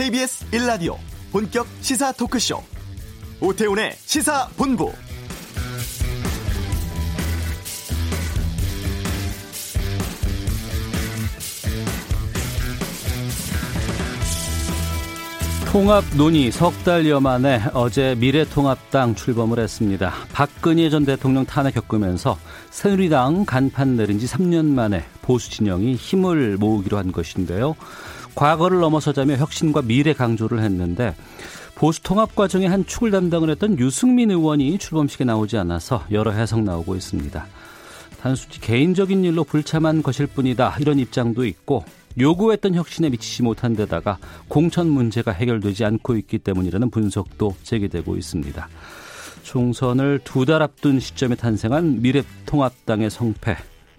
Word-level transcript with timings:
KBS 0.00 0.46
1라디오 0.52 0.96
본격 1.30 1.66
시사 1.82 2.10
토크쇼 2.12 2.62
오태훈의 3.38 3.92
시사본부 3.96 4.90
통합 15.70 16.02
논의 16.16 16.50
석 16.50 16.72
달여 16.82 17.20
만에 17.20 17.60
어제 17.74 18.14
미래통합당 18.18 19.14
출범을 19.14 19.58
했습니다. 19.58 20.14
박근혜 20.32 20.88
전 20.88 21.04
대통령 21.04 21.44
탄핵 21.44 21.74
겪으면서 21.74 22.38
새누리당 22.70 23.44
간판 23.44 23.96
내린 23.96 24.18
지 24.18 24.24
3년 24.26 24.64
만에 24.64 25.04
보수 25.20 25.50
진영이 25.50 25.96
힘을 25.96 26.56
모으기로 26.56 26.96
한 26.96 27.12
것인데요. 27.12 27.76
과거를 28.34 28.80
넘어서자며 28.80 29.36
혁신과 29.36 29.82
미래 29.82 30.12
강조를 30.12 30.60
했는데 30.60 31.14
보수 31.74 32.02
통합 32.02 32.34
과정의 32.36 32.68
한 32.68 32.84
축을 32.84 33.10
담당을 33.10 33.50
했던 33.50 33.78
유승민 33.78 34.30
의원이 34.30 34.78
출범식에 34.78 35.24
나오지 35.24 35.56
않아서 35.58 36.04
여러 36.10 36.30
해석 36.30 36.62
나오고 36.62 36.94
있습니다. 36.94 37.46
단순히 38.20 38.60
개인적인 38.60 39.24
일로 39.24 39.44
불참한 39.44 40.02
것일 40.02 40.26
뿐이다 40.26 40.76
이런 40.78 40.98
입장도 40.98 41.46
있고 41.46 41.84
요구했던 42.18 42.74
혁신에 42.74 43.08
미치지 43.08 43.42
못한 43.42 43.74
데다가 43.74 44.18
공천 44.48 44.90
문제가 44.90 45.32
해결되지 45.32 45.84
않고 45.84 46.16
있기 46.16 46.38
때문이라는 46.38 46.90
분석도 46.90 47.54
제기되고 47.62 48.16
있습니다. 48.16 48.68
총선을 49.42 50.20
두 50.24 50.44
달 50.44 50.62
앞둔 50.62 51.00
시점에 51.00 51.34
탄생한 51.34 52.02
미래통합당의 52.02 53.08
성패, 53.10 53.56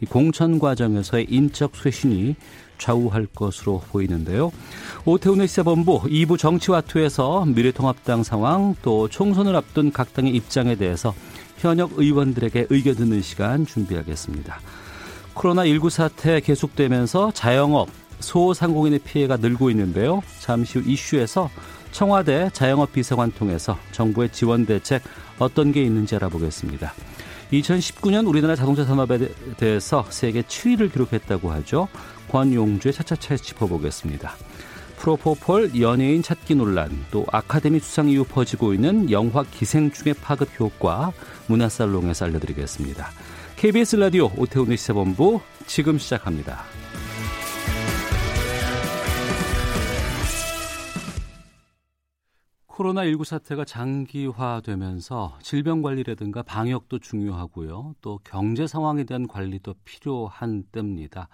공천 0.09 0.59
과정에서의 0.59 1.27
인적 1.29 1.75
쇄신이 1.75 2.35
좌우할 2.81 3.27
것으로 3.27 3.81
보이는데요. 3.91 4.51
오태훈의 5.05 5.47
시사본부 5.47 6.01
2부 6.01 6.37
정치와투에서 6.39 7.45
미래통합당 7.45 8.23
상황 8.23 8.75
또 8.81 9.07
총선을 9.07 9.55
앞둔 9.55 9.91
각 9.91 10.13
당의 10.13 10.33
입장에 10.35 10.75
대해서 10.75 11.13
현역 11.57 11.91
의원들에게 11.97 12.67
의견 12.71 12.95
듣는 12.95 13.21
시간 13.21 13.67
준비하겠습니다. 13.67 14.59
코로나19 15.35 15.89
사태 15.91 16.39
계속되면서 16.41 17.31
자영업, 17.33 17.89
소상공인의 18.19 18.99
피해가 18.99 19.37
늘고 19.37 19.69
있는데요. 19.69 20.23
잠시 20.39 20.79
후 20.79 20.89
이슈에서 20.89 21.49
청와대 21.91 22.49
자영업 22.51 22.93
비서관 22.93 23.31
통해서 23.31 23.77
정부의 23.91 24.29
지원 24.31 24.65
대책 24.65 25.03
어떤 25.37 25.71
게 25.71 25.83
있는지 25.83 26.15
알아보겠습니다. 26.15 26.93
2019년 27.51 28.27
우리나라 28.27 28.55
자동차 28.55 28.85
산업에 28.85 29.29
대해서 29.57 30.05
세계 30.09 30.41
7위를 30.41 30.91
기록했다고 30.91 31.51
하죠. 31.51 31.87
권용주의 32.31 32.93
차차차에서 32.93 33.43
짚어보겠습니다. 33.43 34.31
프로포폴 34.97 35.81
연예인 35.81 36.21
찾기 36.21 36.55
논란, 36.55 36.89
또 37.11 37.25
아카데미 37.31 37.79
수상 37.79 38.07
이후 38.07 38.23
퍼지고 38.23 38.73
있는 38.73 39.11
영화 39.11 39.43
기생충의 39.43 40.13
파급 40.21 40.47
효과 40.59 41.11
문화살롱에서 41.47 42.25
알려드리겠습니다. 42.25 43.07
KBS 43.57 43.97
라디오 43.97 44.31
오태훈의 44.37 44.77
시사본부 44.77 45.41
지금 45.65 45.97
시작합니다. 45.97 46.63
코로나19 52.67 53.25
사태가 53.25 53.65
장기화되면서 53.65 55.37
질병 55.41 55.81
관리라든가 55.81 56.41
방역도 56.41 56.99
중요하고요. 56.99 57.95
또 58.01 58.19
경제 58.23 58.65
상황에 58.65 59.03
대한 59.03 59.27
관리도 59.27 59.75
필요한 59.83 60.63
때입니다. 60.71 61.27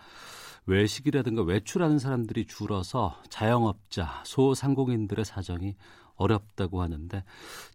외식이라든가 0.67 1.43
외출하는 1.43 1.97
사람들이 1.97 2.45
줄어서 2.45 3.15
자영업자, 3.29 4.21
소상공인들의 4.25 5.25
사정이 5.25 5.75
어렵다고 6.17 6.81
하는데 6.81 7.23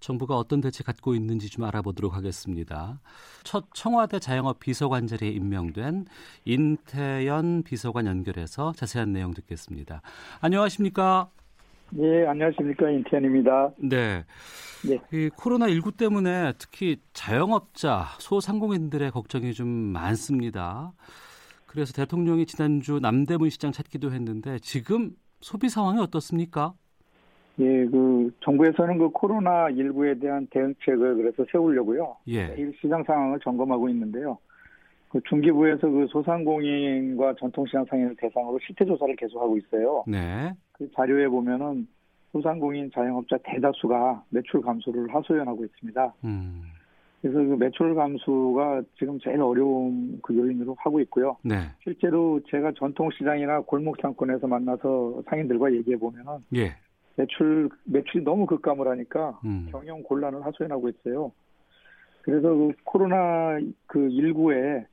정부가 0.01 0.37
어떤 0.37 0.61
대책 0.61 0.87
갖고 0.87 1.15
있는지 1.15 1.49
좀 1.49 1.65
알아보도록 1.65 2.15
하겠습니다. 2.15 3.01
첫 3.45 3.67
청와대 3.73 4.19
자영업 4.19 4.59
비서관 4.59 5.07
자리에 5.07 5.31
임명된 5.31 6.07
인태연 6.45 7.63
비서관 7.63 8.07
연결해서 8.07 8.73
자세한 8.73 9.13
내용 9.13 9.33
듣겠습니다. 9.33 10.03
안녕하십니까? 10.41 11.31
네, 11.91 12.27
안녕하십니까. 12.27 12.91
인태연입니다. 12.91 13.71
네. 13.77 14.25
네. 14.85 14.99
이 15.13 15.29
코로나 15.37 15.69
19 15.69 15.93
때문에 15.93 16.55
특히 16.59 16.97
자영업자, 17.13 18.07
소상공인들의 18.19 19.11
걱정이 19.11 19.53
좀 19.53 19.69
많습니다. 19.69 20.93
그래서 21.73 21.95
대통령이 21.95 22.45
지난주 22.45 23.01
남대문 23.01 23.49
시장 23.49 23.73
찾기도 23.73 24.13
했는데 24.13 24.59
지금 24.59 25.13
소비 25.41 25.71
상황이 25.71 26.01
어떻습니까? 26.01 26.75
예, 27.61 27.87
그 27.87 28.31
정부에서는 28.45 28.99
그 28.99 29.09
코로나 29.09 29.69
19에 29.69 30.21
대한 30.21 30.47
대응책을 30.51 31.17
그래서 31.17 31.47
세우려고요. 31.51 32.17
예. 32.29 32.49
매일 32.49 32.75
시장 32.79 33.03
상황을 33.05 33.41
점검하고 33.41 33.89
있는데요. 33.89 34.37
그 35.09 35.21
중기부에서 35.29 35.89
그 35.89 36.07
소상공인과 36.11 37.37
전통시장 37.39 37.87
상인을 37.89 38.17
대상으로 38.19 38.59
실태 38.67 38.85
조사를 38.85 39.17
계속하고 39.17 39.57
있어요. 39.57 40.05
네. 40.07 40.53
그 40.73 40.91
자료에 40.95 41.27
보면은 41.29 41.87
소상공인 42.33 42.91
자영업자 42.95 43.39
대다수가 43.45 44.25
매출 44.29 44.61
감소를 44.61 45.15
하소연하고 45.15 45.65
있습니다. 45.65 46.15
음. 46.25 46.72
그래서 47.23 47.39
그 47.39 47.55
매출 47.55 47.95
감소가 47.95 48.83
지금 48.99 49.19
제일 49.21 49.41
어려운 49.41 50.19
그 50.23 50.37
요인으로 50.37 50.75
하고 50.79 51.01
있고요. 51.01 51.37
네. 51.43 51.55
실제로 51.83 52.41
제가 52.49 52.73
전통시장이나 52.77 53.61
골목 53.61 53.97
상권에서 54.03 54.49
만나서 54.49 55.23
상인들과 55.31 55.73
얘기해 55.73 55.99
보면은 55.99 56.39
예. 56.57 56.75
매출 57.15 57.69
매출이 57.85 58.25
너무 58.25 58.45
급감을 58.47 58.89
하니까 58.89 59.39
음. 59.45 59.69
경영 59.71 60.03
곤란을 60.03 60.45
하소연하고 60.45 60.89
있어요. 60.89 61.31
그래서 62.23 62.49
그 62.49 62.73
코로나 62.83 63.59
그 63.87 64.01
19에 64.09 64.85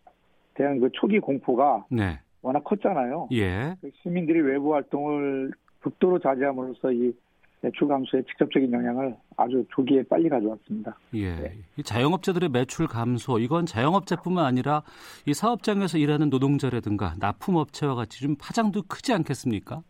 대한 0.54 0.80
그 0.80 0.90
초기 0.94 1.20
공포가 1.20 1.84
네. 1.90 2.20
워낙 2.44 2.64
컸잖아요. 2.64 3.30
예. 3.32 3.76
그 3.82 3.90
시민들이 4.04 4.40
외부 4.42 4.76
활동을 4.76 5.52
극도로 5.80 6.20
자제함으로써 6.20 6.92
이 6.92 7.12
매출 7.62 7.88
감소에 7.88 8.22
직접적인 8.24 8.72
영향을 8.72 9.16
아주 9.36 9.66
조기에 9.70 10.04
빨리 10.04 10.30
가져왔습니다. 10.30 10.96
예. 11.14 11.36
네. 11.36 11.54
이 11.78 11.84
자영업자들의 11.84 12.50
매출 12.50 12.88
감소 12.88 13.40
이건 13.40 13.66
자영업자뿐만 13.66 14.46
아니라 14.46 14.84
이 15.26 15.34
사업장에서 15.34 15.98
일하는 15.98 16.30
노동자라든가 16.30 17.16
납품업체와 17.20 17.96
같이 17.96 18.22
좀 18.22 18.36
파장도 18.40 18.84
크지 18.88 19.14
않겠습니까? 19.14 19.82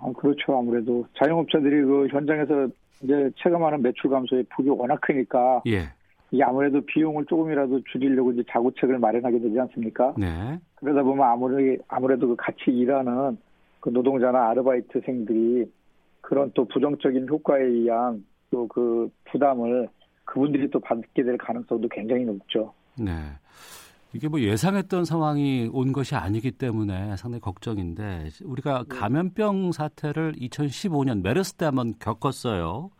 아, 0.00 0.12
그렇죠. 0.16 0.58
아무래도 0.58 1.06
자영업자들이 1.22 1.82
그 1.84 2.08
현장에서 2.10 2.68
이제 3.02 3.30
체감하는 3.36 3.82
매출 3.82 4.10
감소의 4.10 4.44
폭이 4.50 4.68
워낙 4.70 5.00
크니까 5.00 5.62
예. 5.68 5.90
이게 6.32 6.42
아무래도 6.42 6.80
비용을 6.80 7.26
조금이라도 7.26 7.82
줄이려고 7.92 8.32
이제 8.32 8.42
자구책을 8.50 8.98
마련하게 8.98 9.38
되지 9.38 9.60
않습니까? 9.60 10.14
네. 10.16 10.58
그러다 10.76 11.02
보면 11.02 11.24
아무리 11.24 11.78
아무래도 11.88 12.28
그 12.28 12.36
같이 12.36 12.70
일하는 12.70 13.36
그 13.80 13.90
노동자나 13.90 14.50
아르바이트생들이 14.50 15.70
그런 16.22 16.50
또 16.54 16.64
부정적인 16.64 17.28
효과에 17.28 17.62
의한 17.62 18.24
또 18.50 18.68
그 18.68 19.10
부담을 19.24 19.88
그분들이 20.24 20.70
또 20.70 20.78
받게 20.78 21.24
될 21.24 21.36
가능성도 21.38 21.88
굉장히 21.88 22.24
높죠. 22.24 22.72
네. 22.98 23.12
이게 24.14 24.28
뭐 24.28 24.40
예상했던 24.40 25.06
상황이 25.06 25.70
온 25.72 25.94
것이 25.94 26.14
아니기 26.14 26.50
때문에 26.50 27.16
상당히 27.16 27.40
걱정인데 27.40 28.28
우리가 28.44 28.84
네. 28.86 28.98
감염병 28.98 29.72
사태를 29.72 30.34
2015년 30.34 31.22
메르스 31.22 31.54
때 31.54 31.64
한번 31.64 31.94
겪었어요. 31.98 32.90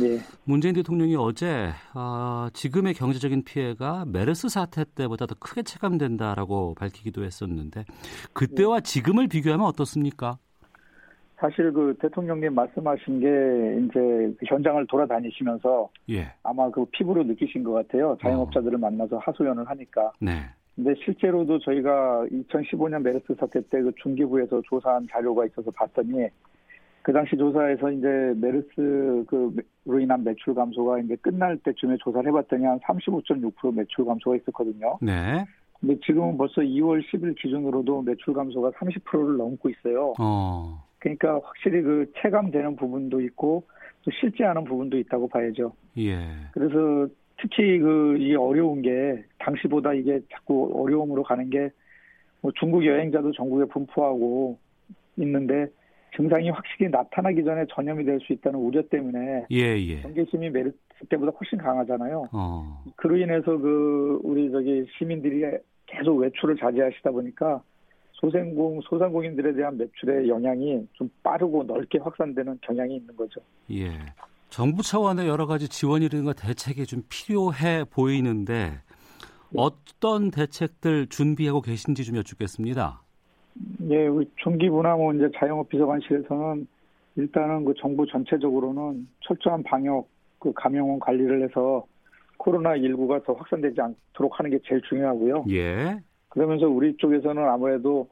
네. 0.00 0.20
문재인 0.44 0.74
대통령이 0.76 1.16
어제 1.16 1.70
어, 1.92 2.46
지금의 2.52 2.94
경제적인 2.94 3.42
피해가 3.42 4.04
메르스 4.06 4.48
사태 4.48 4.84
때보다 4.84 5.26
더 5.26 5.34
크게 5.40 5.64
체감된다라고 5.64 6.76
밝히기도 6.76 7.24
했었는데 7.24 7.84
그때와 8.32 8.78
네. 8.78 8.82
지금을 8.82 9.26
비교하면 9.26 9.66
어떻습니까? 9.66 10.38
사실 11.40 11.72
그 11.72 11.96
대통령님 12.00 12.54
말씀하신 12.54 13.20
게 13.20 13.26
이제 13.84 14.34
그 14.38 14.46
현장을 14.46 14.86
돌아다니시면서 14.86 15.88
예. 16.10 16.32
아마 16.42 16.70
그 16.70 16.84
피부로 16.92 17.22
느끼신 17.22 17.64
것 17.64 17.72
같아요. 17.72 18.16
자영업자들을 18.20 18.74
어. 18.74 18.78
만나서 18.78 19.18
하소연을 19.18 19.66
하니까. 19.68 20.12
네. 20.20 20.32
근데 20.76 20.94
실제로도 21.02 21.58
저희가 21.58 22.26
2015년 22.30 23.02
메르스 23.02 23.34
사태 23.38 23.60
때 23.60 23.80
그 23.80 23.92
중기부에서 24.02 24.62
조사한 24.66 25.08
자료가 25.10 25.46
있어서 25.46 25.70
봤더니 25.70 26.28
그 27.02 27.12
당시 27.12 27.36
조사에서 27.36 27.90
이제 27.90 28.06
메르스 28.36 29.24
그로 29.26 30.00
인한 30.00 30.22
매출 30.22 30.54
감소가 30.54 30.98
이제 30.98 31.16
끝날 31.16 31.56
때쯤에 31.58 31.96
조사를 32.00 32.28
해봤더니 32.28 32.66
한 32.66 32.78
35.6% 32.80 33.74
매출 33.74 34.04
감소가 34.04 34.36
있었거든요. 34.36 34.98
네. 35.00 35.44
근데 35.80 35.98
지금은 36.04 36.36
벌써 36.36 36.60
2월 36.60 37.02
10일 37.02 37.34
기준으로도 37.40 38.02
매출 38.02 38.34
감소가 38.34 38.70
30%를 38.72 39.38
넘고 39.38 39.70
있어요. 39.70 40.12
어. 40.20 40.89
그러니까 41.00 41.40
확실히 41.42 41.82
그 41.82 42.12
체감되는 42.22 42.76
부분도 42.76 43.20
있고 43.22 43.64
또 44.04 44.10
실제 44.20 44.44
하는 44.44 44.64
부분도 44.64 44.96
있다고 44.98 45.28
봐야죠. 45.28 45.72
예. 45.98 46.18
그래서 46.52 47.08
특히 47.40 47.78
그 47.78 48.16
이 48.18 48.34
어려운 48.36 48.82
게 48.82 49.24
당시보다 49.38 49.94
이게 49.94 50.20
자꾸 50.30 50.70
어려움으로 50.74 51.22
가는 51.24 51.50
게 51.50 51.70
뭐 52.42 52.50
중국 52.58 52.84
여행자도 52.86 53.32
전국에 53.32 53.66
분포하고 53.66 54.58
있는데 55.16 55.66
증상이 56.16 56.50
확실히 56.50 56.90
나타나기 56.90 57.44
전에 57.44 57.66
전염이 57.70 58.04
될 58.04 58.18
수 58.20 58.32
있다는 58.32 58.58
우려 58.58 58.82
때문에 58.88 59.44
예, 59.50 59.76
예. 59.78 60.00
경계심이 60.00 60.50
메르스 60.50 60.76
때보다 61.08 61.32
훨씬 61.38 61.58
강하잖아요. 61.58 62.28
어. 62.32 62.82
그로 62.96 63.16
인해서 63.16 63.56
그 63.58 64.20
우리 64.22 64.50
저기 64.50 64.86
시민들이 64.98 65.44
계속 65.86 66.16
외출을 66.16 66.56
자제하시다 66.56 67.10
보니까 67.10 67.62
소생공 68.20 68.80
소상공인들에 68.82 69.54
대한 69.54 69.78
매출의 69.78 70.28
영향이 70.28 70.86
좀 70.92 71.10
빠르고 71.22 71.64
넓게 71.64 71.98
확산되는 71.98 72.58
경향이 72.60 72.96
있는 72.96 73.16
거죠. 73.16 73.40
예. 73.70 73.92
정부 74.50 74.82
차원의 74.82 75.26
여러 75.26 75.46
가지 75.46 75.68
지원이라든가 75.68 76.32
대책이 76.34 76.84
좀 76.86 77.02
필요해 77.08 77.84
보이는데 77.84 78.80
어떤 79.56 80.30
대책들 80.30 81.06
준비하고 81.06 81.62
계신지 81.62 82.04
좀 82.04 82.16
여쭙겠습니다. 82.16 83.00
예, 83.88 84.06
우리 84.06 84.28
중기부나 84.36 84.96
이제 85.16 85.30
자영업 85.36 85.68
비서관실에서는 85.68 86.66
일단은 87.16 87.64
그 87.64 87.74
정부 87.78 88.06
전체적으로는 88.06 89.08
철저한 89.20 89.62
방역 89.62 90.08
그 90.38 90.52
감염원 90.54 90.98
관리를 91.00 91.42
해서 91.42 91.84
코로나 92.36 92.70
19가 92.70 93.24
더 93.24 93.34
확산되지 93.34 93.80
않도록 93.80 94.38
하는 94.38 94.50
게 94.50 94.58
제일 94.66 94.80
중요하고요. 94.88 95.44
예. 95.50 96.00
그러면서 96.30 96.66
우리 96.68 96.96
쪽에서는 96.96 97.42
아무래도 97.48 98.08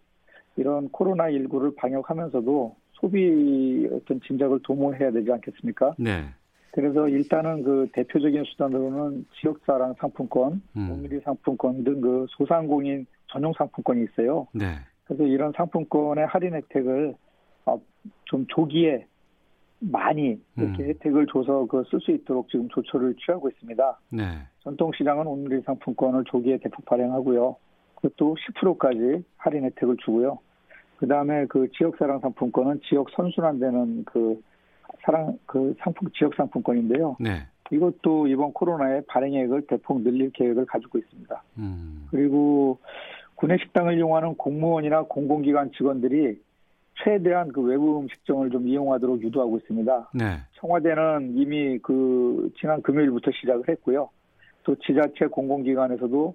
이런 0.57 0.89
코로나 0.91 1.25
19를 1.31 1.75
방역하면서도 1.77 2.77
소비 2.93 3.89
어떤 3.93 4.21
진작을 4.21 4.61
도모해야 4.65 5.11
되지 5.13 5.33
않겠습니까? 5.33 5.95
네. 5.99 6.25
그래서 6.73 7.09
일단은 7.09 7.63
그 7.63 7.89
대표적인 7.93 8.45
수단으로는 8.45 9.27
지역사랑 9.41 9.95
상품권, 9.99 10.61
음. 10.77 10.91
오미리 10.91 11.21
상품권 11.21 11.83
등 11.85 12.01
그 12.01 12.27
소상공인 12.31 13.07
전용 13.29 13.53
상품권이 13.57 14.05
있어요. 14.05 14.47
네. 14.53 14.65
그래서 15.05 15.25
이런 15.25 15.53
상품권의 15.57 16.27
할인 16.27 16.55
혜택을 16.55 17.15
어, 17.67 17.81
좀 18.25 18.47
조기에 18.49 19.07
많이 19.81 20.41
이렇게 20.57 20.83
음. 20.83 20.89
혜택을 20.89 21.27
줘서 21.33 21.67
그 21.67 21.85
쓸 21.91 22.01
수 22.01 22.11
있도록 22.11 22.49
지금 22.51 22.69
조처를 22.69 23.15
취하고 23.15 23.49
있습니다. 23.49 24.01
네. 24.11 24.23
전통시장은 24.65 25.27
오늘리 25.27 25.63
상품권을 25.63 26.25
조기에 26.25 26.59
대폭 26.59 26.85
발행하고요. 26.85 27.57
그것도 28.01 28.37
10%까지 28.37 29.25
할인 29.37 29.65
혜택을 29.65 29.97
주고요. 30.05 30.39
그 30.99 31.07
다음에 31.07 31.47
그 31.47 31.69
지역 31.77 31.97
사랑 31.97 32.21
상품권은 32.21 32.81
지역 32.89 33.09
선순환되는 33.11 34.05
그 34.05 34.41
사랑 35.03 35.39
그 35.47 35.75
상품 35.81 36.09
지역 36.13 36.35
상품권인데요. 36.35 37.17
네. 37.21 37.47
이것도 37.71 38.29
이번 38.29 38.53
코로나에 38.53 39.03
발행액을 39.07 39.67
대폭 39.67 40.03
늘릴 40.03 40.31
계획을 40.33 40.67
가지고 40.67 40.99
있습니다. 40.99 41.43
음. 41.59 42.07
그리고 42.11 42.79
구내식당을 43.37 43.97
이용하는 43.97 44.35
공무원이나 44.37 45.03
공공기관 45.03 45.73
직원들이 45.73 46.41
최대한 47.05 47.53
그 47.53 47.61
외부 47.61 48.01
음식점을 48.01 48.51
좀 48.51 48.67
이용하도록 48.67 49.23
유도하고 49.23 49.59
있습니다. 49.59 50.11
네. 50.15 50.25
청와대는 50.55 51.35
이미 51.37 51.79
그 51.79 52.51
지난 52.59 52.83
금요일부터 52.83 53.31
시작을 53.33 53.69
했고요. 53.69 54.09
또 54.65 54.75
지자체 54.77 55.27
공공기관에서도 55.27 56.35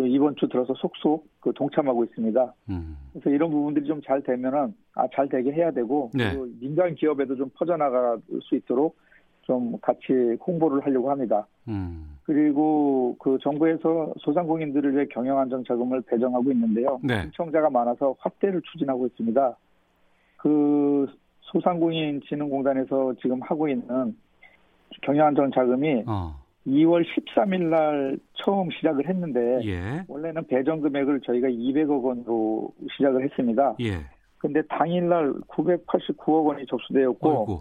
이번 0.00 0.36
주 0.36 0.48
들어서 0.48 0.74
속속 0.74 1.26
그 1.40 1.52
동참하고 1.54 2.04
있습니다. 2.04 2.54
음. 2.70 2.96
그래서 3.12 3.30
이런 3.30 3.50
부분들이 3.50 3.86
좀 3.86 4.00
잘 4.04 4.22
되면은 4.22 4.74
아 4.94 5.06
잘 5.14 5.28
되게 5.28 5.52
해야 5.52 5.70
되고 5.70 6.10
네. 6.14 6.34
민간 6.60 6.94
기업에도 6.94 7.36
좀 7.36 7.50
퍼져나갈 7.54 8.18
수 8.42 8.54
있도록 8.56 8.96
좀 9.42 9.78
같이 9.80 10.36
홍보를 10.46 10.84
하려고 10.84 11.10
합니다. 11.10 11.46
음. 11.68 12.16
그리고 12.24 13.16
그 13.18 13.38
정부에서 13.42 14.14
소상공인들을 14.18 14.94
위해 14.94 15.06
경영안정 15.06 15.64
자금을 15.64 16.02
배정하고 16.02 16.52
있는데요. 16.52 17.00
네. 17.02 17.22
신청자가 17.22 17.68
많아서 17.70 18.14
확대를 18.18 18.62
추진하고 18.72 19.06
있습니다. 19.06 19.56
그 20.36 21.06
소상공인 21.40 22.20
진흥공단에서 22.28 23.14
지금 23.20 23.40
하고 23.42 23.68
있는 23.68 24.16
경영안정 25.02 25.50
자금이 25.52 26.04
어. 26.06 26.41
2월 26.66 27.04
13일 27.04 27.62
날 27.64 28.18
처음 28.34 28.70
시작을 28.70 29.08
했는데 29.08 29.60
예. 29.64 30.04
원래는 30.08 30.46
배정 30.46 30.80
금액을 30.80 31.20
저희가 31.22 31.48
200억 31.48 32.02
원으로 32.02 32.72
시작을 32.96 33.24
했습니다. 33.24 33.74
예. 33.80 33.98
근데 34.38 34.62
당일 34.68 35.08
날 35.08 35.32
989억 35.48 36.46
원이 36.46 36.66
접수되었고 36.66 37.30
어이구. 37.30 37.60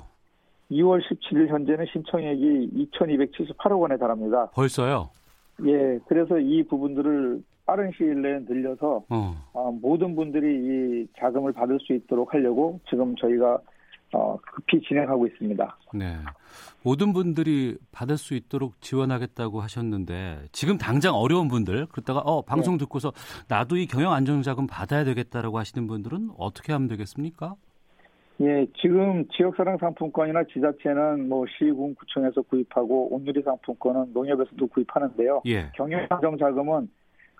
2월 0.71 1.01
17일 1.01 1.47
현재는 1.47 1.85
신청액이 1.91 2.89
2,278억 2.93 3.79
원에 3.79 3.97
달합니다. 3.97 4.47
벌써요? 4.51 5.09
예, 5.65 5.99
그래서 6.07 6.39
이 6.39 6.63
부분들을 6.63 7.43
빠른 7.65 7.91
시일 7.95 8.21
내에 8.21 8.39
늘려서 8.47 9.03
어. 9.09 9.35
어, 9.53 9.71
모든 9.81 10.15
분들이 10.15 10.47
이 10.47 11.07
자금을 11.19 11.53
받을 11.53 11.79
수 11.81 11.93
있도록 11.93 12.33
하려고 12.33 12.79
지금 12.89 13.15
저희가 13.15 13.59
어, 14.13 14.37
급히 14.37 14.81
진행하고 14.81 15.27
있습니다. 15.27 15.77
네. 15.93 16.17
모든 16.83 17.13
분들이 17.13 17.77
받을 17.91 18.17
수 18.17 18.33
있도록 18.33 18.81
지원하겠다고 18.81 19.61
하셨는데 19.61 20.47
지금 20.51 20.77
당장 20.77 21.15
어려운 21.15 21.47
분들 21.47 21.87
그러다가 21.87 22.19
어 22.21 22.41
방송 22.41 22.75
네. 22.75 22.79
듣고서 22.79 23.13
나도 23.47 23.77
이 23.77 23.85
경영 23.85 24.13
안정자금 24.13 24.67
받아야 24.67 25.03
되겠다라고 25.03 25.57
하시는 25.57 25.87
분들은 25.87 26.31
어떻게 26.37 26.73
하면 26.73 26.87
되겠습니까? 26.87 27.55
예, 28.41 28.65
지금 28.81 29.27
지역사랑 29.29 29.77
상품권이나 29.77 30.43
지자체는 30.51 31.29
뭐 31.29 31.45
시군 31.57 31.93
구청에서 31.93 32.41
구입하고 32.41 33.13
온누리 33.13 33.43
상품권은 33.43 34.13
농협에서도 34.13 34.65
구입하는데요. 34.67 35.43
예. 35.45 35.69
경영 35.75 36.07
안정 36.09 36.37
자금은 36.37 36.89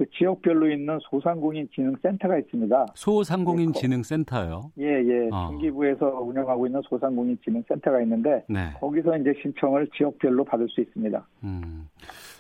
그 0.02 0.10
지역별로 0.18 0.72
있는 0.72 0.98
소상공인 1.12 1.70
진흥센터가 1.76 2.40
있습니다. 2.40 2.88
소상공인 2.96 3.72
진흥센터요? 3.72 4.72
예, 4.80 4.86
예. 4.86 5.30
어. 5.32 5.50
중기부에서 5.52 6.08
운영하고 6.08 6.66
있는 6.66 6.82
소상공인 6.90 7.38
진흥센터가 7.44 8.02
있는데 8.02 8.44
네. 8.50 8.72
거기서 8.80 9.16
이제 9.20 9.32
신청을 9.44 9.88
지역별로 9.96 10.44
받을 10.44 10.68
수 10.70 10.82
있습니다. 10.82 11.24
음. 11.44 11.88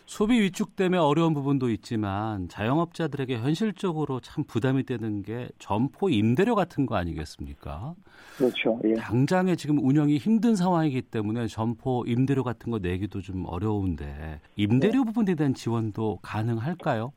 소비 0.07 0.41
위축 0.41 0.75
때문에 0.75 0.97
어려운 0.97 1.35
부분도 1.35 1.69
있지만 1.69 2.49
자영업자들에게 2.49 3.37
현실적으로 3.37 4.19
참 4.21 4.43
부담이 4.43 4.83
되는 4.83 5.21
게 5.21 5.47
점포 5.59 6.09
임대료 6.09 6.55
같은 6.55 6.87
거 6.87 6.95
아니겠습니까? 6.95 7.93
그렇죠. 8.37 8.79
예. 8.85 8.95
당장에 8.95 9.55
지금 9.55 9.77
운영이 9.77 10.17
힘든 10.17 10.55
상황이기 10.55 11.03
때문에 11.03 11.45
점포 11.45 12.03
임대료 12.07 12.43
같은 12.43 12.71
거 12.71 12.79
내기도 12.79 13.21
좀 13.21 13.45
어려운데 13.45 14.41
임대료 14.55 15.01
네. 15.01 15.05
부분에 15.05 15.35
대한 15.35 15.53
지원도 15.53 16.17
가능할까요? 16.23 17.13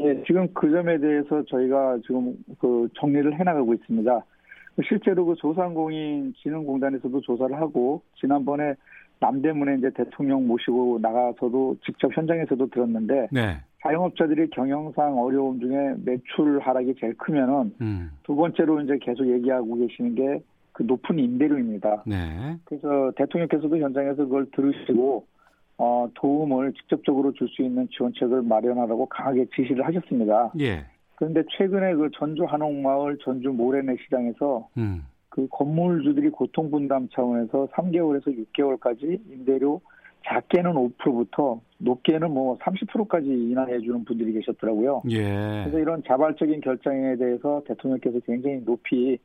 예, 0.00 0.22
지금 0.26 0.48
그 0.52 0.70
점에 0.70 0.98
대해서 0.98 1.42
저희가 1.44 1.98
지금 2.06 2.34
그 2.58 2.88
정리를 2.98 3.38
해나가고 3.38 3.74
있습니다. 3.74 4.24
실제로 4.88 5.24
그 5.24 5.34
소상공인 5.36 6.34
진흥공단에서도 6.42 7.20
조사를 7.20 7.54
하고 7.56 8.02
지난번에 8.18 8.74
남대문에 9.20 9.76
이제 9.76 9.90
대통령 9.90 10.46
모시고 10.46 10.98
나가서도 11.00 11.76
직접 11.84 12.16
현장에서도 12.16 12.66
들었는데 12.70 13.28
네. 13.30 13.58
자영업자들이 13.82 14.50
경영상 14.50 15.18
어려움 15.18 15.60
중에 15.60 15.94
매출 16.04 16.58
하락이 16.58 16.94
제일 16.98 17.14
크면은 17.16 17.72
음. 17.80 18.10
두 18.24 18.34
번째로 18.34 18.80
이제 18.80 18.98
계속 19.00 19.28
얘기하고 19.28 19.76
계시는 19.76 20.14
게 20.14 20.42
그 20.74 20.82
높은 20.82 21.18
임대료입니다. 21.18 22.02
네. 22.04 22.58
그래서 22.64 23.12
대통령께서도 23.16 23.78
현장에서 23.78 24.24
그걸 24.24 24.46
들으시고 24.50 25.24
어, 25.78 26.08
도움을 26.14 26.72
직접적으로 26.74 27.32
줄 27.32 27.48
수 27.48 27.62
있는 27.62 27.88
지원책을 27.90 28.42
마련하라고 28.42 29.06
강하게 29.06 29.46
지시를 29.54 29.86
하셨습니다. 29.86 30.52
예. 30.60 30.84
그런데 31.16 31.42
최근에 31.56 31.94
그 31.94 32.10
전주 32.18 32.44
한옥마을 32.44 33.18
전주 33.24 33.50
모래내 33.50 33.96
시장에서 34.04 34.68
음. 34.76 35.06
그 35.28 35.46
건물주들이 35.50 36.30
고통 36.30 36.70
분담 36.70 37.08
차원에서 37.08 37.68
3개월에서 37.72 38.26
6개월까지 38.26 39.20
임대료 39.30 39.80
작게는 40.26 40.72
5%부터 40.72 41.60
높게는 41.78 42.30
뭐 42.32 42.56
30%까지 42.58 43.26
인하해 43.28 43.78
주는 43.80 44.04
분들이 44.04 44.32
계셨더라고요. 44.32 45.02
예. 45.10 45.22
그래서 45.64 45.78
이런 45.78 46.02
자발적인 46.06 46.60
결정에 46.60 47.16
대해서 47.16 47.62
대통령께서 47.66 48.20
굉장히 48.20 48.64
높이 48.64 49.18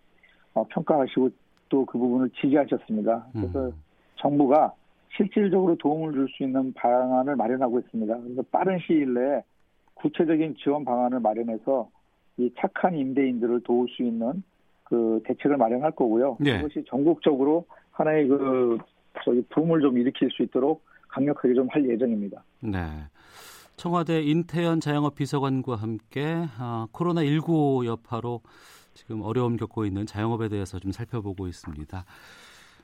어, 0.54 0.66
평가하시고 0.68 1.30
또 1.70 1.86
그 1.86 1.98
부분을 1.98 2.32
지지하셨습니다. 2.32 3.28
그래서 3.32 3.68
음. 3.68 3.74
정부가 4.16 4.74
실질적으로 5.18 5.76
도움을 5.76 6.14
줄 6.14 6.28
수 6.30 6.44
있는 6.44 6.74
방안을 6.74 7.36
마련하고 7.36 7.80
있습니다. 7.80 8.18
그래서 8.22 8.42
빠른 8.52 8.80
시일 8.80 9.14
내에 9.14 9.42
구체적인 9.96 10.56
지원 10.64 10.86
방안을 10.86 11.20
마련해서 11.20 11.90
이 12.38 12.50
착한 12.60 12.96
임대인들을 12.96 13.62
도울 13.64 13.88
수 13.90 14.04
있는 14.04 14.44
그 14.84 15.22
대책을 15.26 15.58
마련할 15.58 15.92
거고요. 15.92 16.38
네. 16.40 16.58
그것이 16.62 16.84
전국적으로 16.88 17.66
하나의 17.92 18.28
그 18.28 18.78
저기 19.26 19.42
붐을 19.50 19.82
좀 19.82 19.98
일으킬 19.98 20.30
수 20.32 20.44
있도록 20.44 20.84
강력하게 21.10 21.54
좀 21.54 21.68
할 21.72 21.90
예정입니다. 21.90 22.44
네. 22.62 22.80
청와대 23.76 24.22
인태현 24.22 24.80
자영업 24.80 25.16
비서관과 25.16 25.76
함께 25.76 26.46
아, 26.58 26.88
코로나19 26.94 27.86
여파로 27.86 28.42
지금 28.94 29.22
어려움 29.22 29.56
겪고 29.58 29.86
있는 29.86 30.06
자영업에 30.06 30.50
대해서 30.50 30.80
좀 30.80 30.92
살펴보고 30.92 31.48
있습니다. 31.48 32.06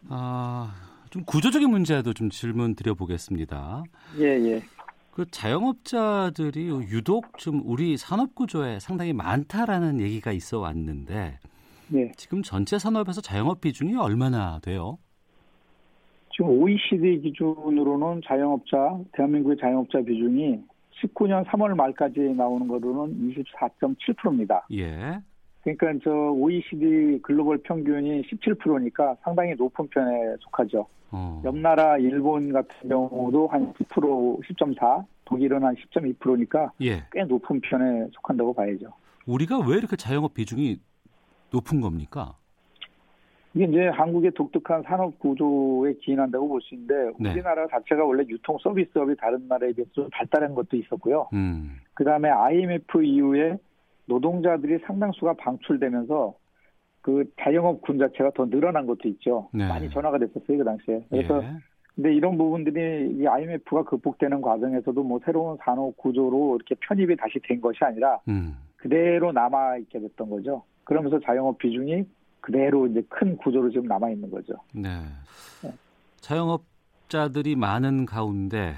아, 0.10 0.74
좀 1.10 1.24
구조적인 1.24 1.70
문제도 1.70 2.14
좀 2.14 2.30
질문 2.30 2.76
드려보겠습니다. 2.76 3.84
예, 4.20 4.24
예. 4.24 4.62
그 5.12 5.26
자영업자들이 5.32 6.68
유독 6.68 7.38
좀 7.38 7.62
우리 7.64 7.96
산업 7.96 8.36
구조에 8.36 8.80
상당히 8.80 9.14
많다라는 9.14 10.02
얘기가 10.02 10.34
있어 10.34 10.60
왔는데 10.60 11.40
네. 11.88 12.12
지금 12.18 12.42
전체 12.42 12.78
산업에서 12.78 13.22
자영업 13.22 13.62
비중이 13.62 13.96
얼마나 13.96 14.60
돼요? 14.60 14.98
지금 16.32 16.50
OECD 16.50 17.22
기준으로는 17.22 18.22
자영업자, 18.26 19.00
대한민국의 19.14 19.58
자영업자 19.58 20.00
비중이 20.02 20.60
19년 21.02 21.46
3월 21.46 21.76
말까지 21.76 22.20
나오는 22.36 22.68
거로는 22.68 23.34
24.7%입니다. 23.34 24.68
예. 24.74 25.20
그러니까 25.66 26.00
저 26.04 26.12
OECD 26.12 27.20
글로벌 27.24 27.58
평균이 27.58 28.22
17%니까 28.22 29.16
상당히 29.24 29.56
높은 29.56 29.88
편에 29.88 30.36
속하죠. 30.42 30.86
어. 31.12 31.42
옆 31.44 31.58
나라 31.58 31.98
일본 31.98 32.54
같은 32.54 32.88
경우도 32.88 33.48
한 33.48 33.74
10%, 33.74 34.42
10.4, 34.44 35.06
독일은 35.26 35.64
한 35.64 35.76
10.2%니까 35.76 36.72
예. 36.82 37.04
꽤 37.12 37.24
높은 37.24 37.60
편에 37.62 38.08
속한다고 38.14 38.54
봐야죠. 38.54 38.94
우리가 39.26 39.60
왜 39.68 39.78
이렇게 39.78 39.96
자영업 39.96 40.36
비중이 40.36 40.80
높은 41.52 41.82
겁니까? 41.82 42.36
이게 43.56 43.66
이제 43.66 43.88
한국의 43.88 44.32
독특한 44.32 44.84
산업 44.84 45.18
구조에 45.18 45.94
기인한다고 46.02 46.48
볼 46.48 46.62
수 46.62 46.76
있는데 46.76 46.94
네. 47.18 47.32
우리나라 47.32 47.66
자체가 47.68 48.04
원래 48.04 48.24
유통 48.28 48.58
서비스업이 48.62 49.16
다른 49.16 49.48
나라에 49.48 49.72
비해서 49.72 49.90
좀 49.94 50.10
발달한 50.12 50.54
것도 50.54 50.78
있었고요. 50.78 51.30
음. 51.34 51.78
그 51.96 52.04
다음에 52.04 52.30
IMF 52.30 53.02
이후에 53.04 53.58
노동자들이 54.08 54.80
상당수가 54.86 55.34
방출되면서 55.34 56.36
그 57.02 57.24
자영업 57.40 57.82
군 57.82 58.00
자체가 58.00 58.32
더 58.36 58.46
늘어난 58.46 58.88
것도 58.88 59.08
있죠. 59.10 59.50
네. 59.54 59.68
많이 59.68 59.90
전화가 59.90 60.18
됐었어요 60.18 60.58
그 60.58 60.64
당시에. 60.64 61.06
그래서 61.10 61.44
예. 61.44 61.54
근데 61.96 62.14
이런 62.14 62.38
부분들이 62.38 63.16
이 63.18 63.28
IMF가 63.28 63.84
극복되는 63.84 64.42
과정에서도 64.42 65.04
뭐 65.04 65.20
새로운 65.24 65.58
산업 65.64 65.96
구조로 65.98 66.58
이렇게 66.58 66.76
편입이 66.82 67.16
다시 67.16 67.40
된 67.44 67.62
것이 67.62 67.80
아니라 67.84 68.20
음. 68.28 68.58
그대로 68.76 69.32
남아 69.32 69.78
있게 69.78 70.00
됐던 70.00 70.30
거죠. 70.30 70.64
그러면서 70.84 71.20
자영업 71.20 71.58
비중이 71.58 72.04
그대로 72.42 72.86
이제 72.88 73.02
큰 73.10 73.38
구조로 73.38 73.70
지금 73.70 73.86
남아 73.86 74.10
있는 74.10 74.30
거죠. 74.30 74.54
네. 74.74 74.90
네. 75.64 75.72
자영업자들이 76.18 77.56
많은 77.56 78.06
가운데 78.06 78.74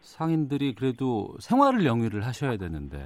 상인들이 0.00 0.74
그래도 0.74 1.34
생활을 1.40 1.86
영위를 1.86 2.26
하셔야 2.26 2.56
되는데 2.56 2.98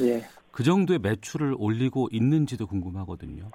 예. 0.00 0.22
그 0.52 0.62
정도의 0.62 0.98
매출을 1.00 1.54
올리고 1.58 2.08
있는지도 2.12 2.66
궁금하거든요. 2.66 3.50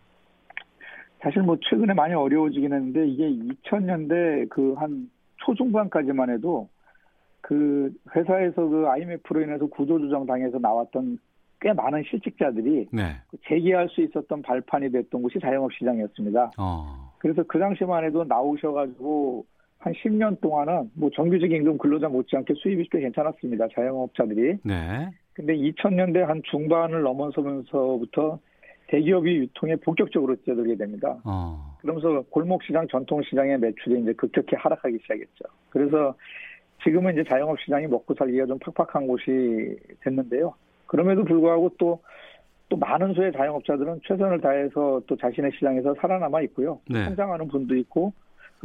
사실 1.22 1.42
뭐 1.42 1.58
최근에 1.62 1.94
많이 1.94 2.14
어려워지긴 2.14 2.74
했는데 2.74 3.08
이게 3.08 3.30
2000년대 3.30 4.50
그 4.50 4.76
한 4.76 5.10
초중반까지만 5.48 6.30
해도 6.30 6.70
그 7.42 7.92
회사에서 8.16 8.68
그 8.68 8.88
IMF로 8.88 9.42
인해서 9.42 9.66
구조조정 9.68 10.26
당해서 10.26 10.58
나왔던 10.60 11.20
꽤 11.62 11.74
많은 11.74 12.04
실직자들이 12.10 12.88
네. 12.92 13.16
그 13.30 13.38
재기할 13.48 13.90
수 13.90 14.02
있었던 14.02 14.42
발판이 14.42 14.92
됐던 14.92 15.22
곳이 15.22 15.40
자영업 15.40 15.74
시장이었습니다. 15.74 16.52
어. 16.58 17.14
그래서 17.20 17.44
그 17.44 17.58
당시만 17.58 18.04
해도 18.04 18.24
나오셔가지고 18.26 19.46
한 19.80 19.94
10년 19.94 20.40
동안은 20.42 20.92
뭐 20.94 21.10
정규직 21.16 21.52
임금 21.52 21.78
근로자 21.78 22.10
못지않게 22.10 22.54
수입이 22.58 22.90
꽤 22.92 23.00
괜찮았습니다. 23.00 23.68
자영업자들이. 23.74 24.58
네. 24.64 25.10
근데 25.38 25.56
2000년대 25.56 26.22
한 26.22 26.42
중반을 26.50 27.04
넘어서면서부터 27.04 28.40
대기업이 28.88 29.36
유통에 29.36 29.76
본격적으로 29.76 30.36
뛰어들게 30.38 30.76
됩니다. 30.76 31.16
어. 31.26 31.78
그러면서 31.80 32.24
골목시장, 32.32 32.88
전통시장의 32.88 33.60
매출이 33.60 34.02
이제 34.02 34.14
급격히 34.14 34.56
하락하기 34.56 34.98
시작했죠. 35.04 35.46
그래서 35.70 36.16
지금은 36.84 37.14
이제 37.14 37.24
자영업 37.30 37.60
시장이 37.60 37.86
먹고 37.86 38.16
살기가 38.16 38.48
좀 38.48 38.58
팍팍한 38.58 39.06
곳이 39.06 39.78
됐는데요. 40.02 40.56
그럼에도 40.88 41.24
불구하고 41.24 41.70
또, 41.78 42.02
또 42.70 42.78
많은 42.78 43.14
수의 43.14 43.32
자영업자들은 43.34 44.00
최선을 44.08 44.42
다해서 44.42 45.04
또 45.06 45.16
자신의 45.16 45.52
시장에서 45.54 45.94
살아남아 46.02 46.42
있고요. 46.44 46.82
네. 46.90 47.06
성장하는 47.06 47.48
분도 47.48 47.76
있고, 47.76 48.12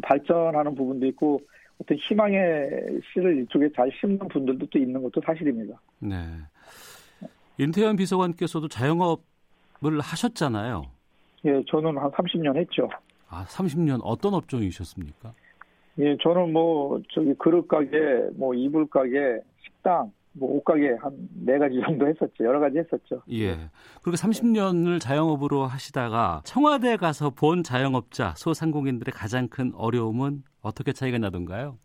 발전하는 0.03 0.75
부분도 0.75 1.05
있고, 1.09 1.43
어떤 1.83 1.99
희망의 1.99 3.01
씨를 3.13 3.43
이쪽에 3.43 3.69
잘 3.77 3.91
심는 4.01 4.21
분들도 4.29 4.67
또 4.71 4.79
있는 4.79 5.03
것도 5.03 5.21
사실입니다. 5.21 5.79
네. 5.99 6.17
인태현 7.59 7.97
비서관께서도 7.97 8.69
자영업을 8.69 10.01
하셨잖아요. 10.01 10.83
예, 11.45 11.63
저는 11.69 11.99
한 11.99 12.11
30년 12.13 12.57
했죠. 12.57 12.89
아, 13.29 13.45
30년 13.45 14.01
어떤 14.05 14.35
업종이셨습니까? 14.35 15.33
예, 15.99 16.17
저는 16.23 16.53
뭐 16.53 17.01
저기 17.13 17.35
그릇 17.35 17.67
가게, 17.69 17.99
뭐 18.37 18.55
이불 18.55 18.87
가게, 18.89 19.41
식당, 19.65 20.11
뭐 20.35 20.57
옷가게 20.57 20.97
한 21.01 21.13
네 21.45 21.59
가지 21.59 21.79
정도 21.85 22.07
했었죠. 22.09 22.45
여러 22.45 22.61
가지 22.61 22.79
했었죠. 22.79 23.21
예. 23.33 23.57
그리고 24.03 24.17
30년을 24.17 25.01
자영업으로 25.01 25.65
하시다가 25.67 26.41
청와대 26.45 26.97
가서 26.97 27.31
본 27.31 27.63
자영업자, 27.63 28.35
소상공인들의 28.37 29.13
가장 29.13 29.49
큰 29.49 29.73
어려움은 29.75 30.45
어떻게 30.63 30.93
차이가 30.93 31.19
나던가요? 31.19 31.77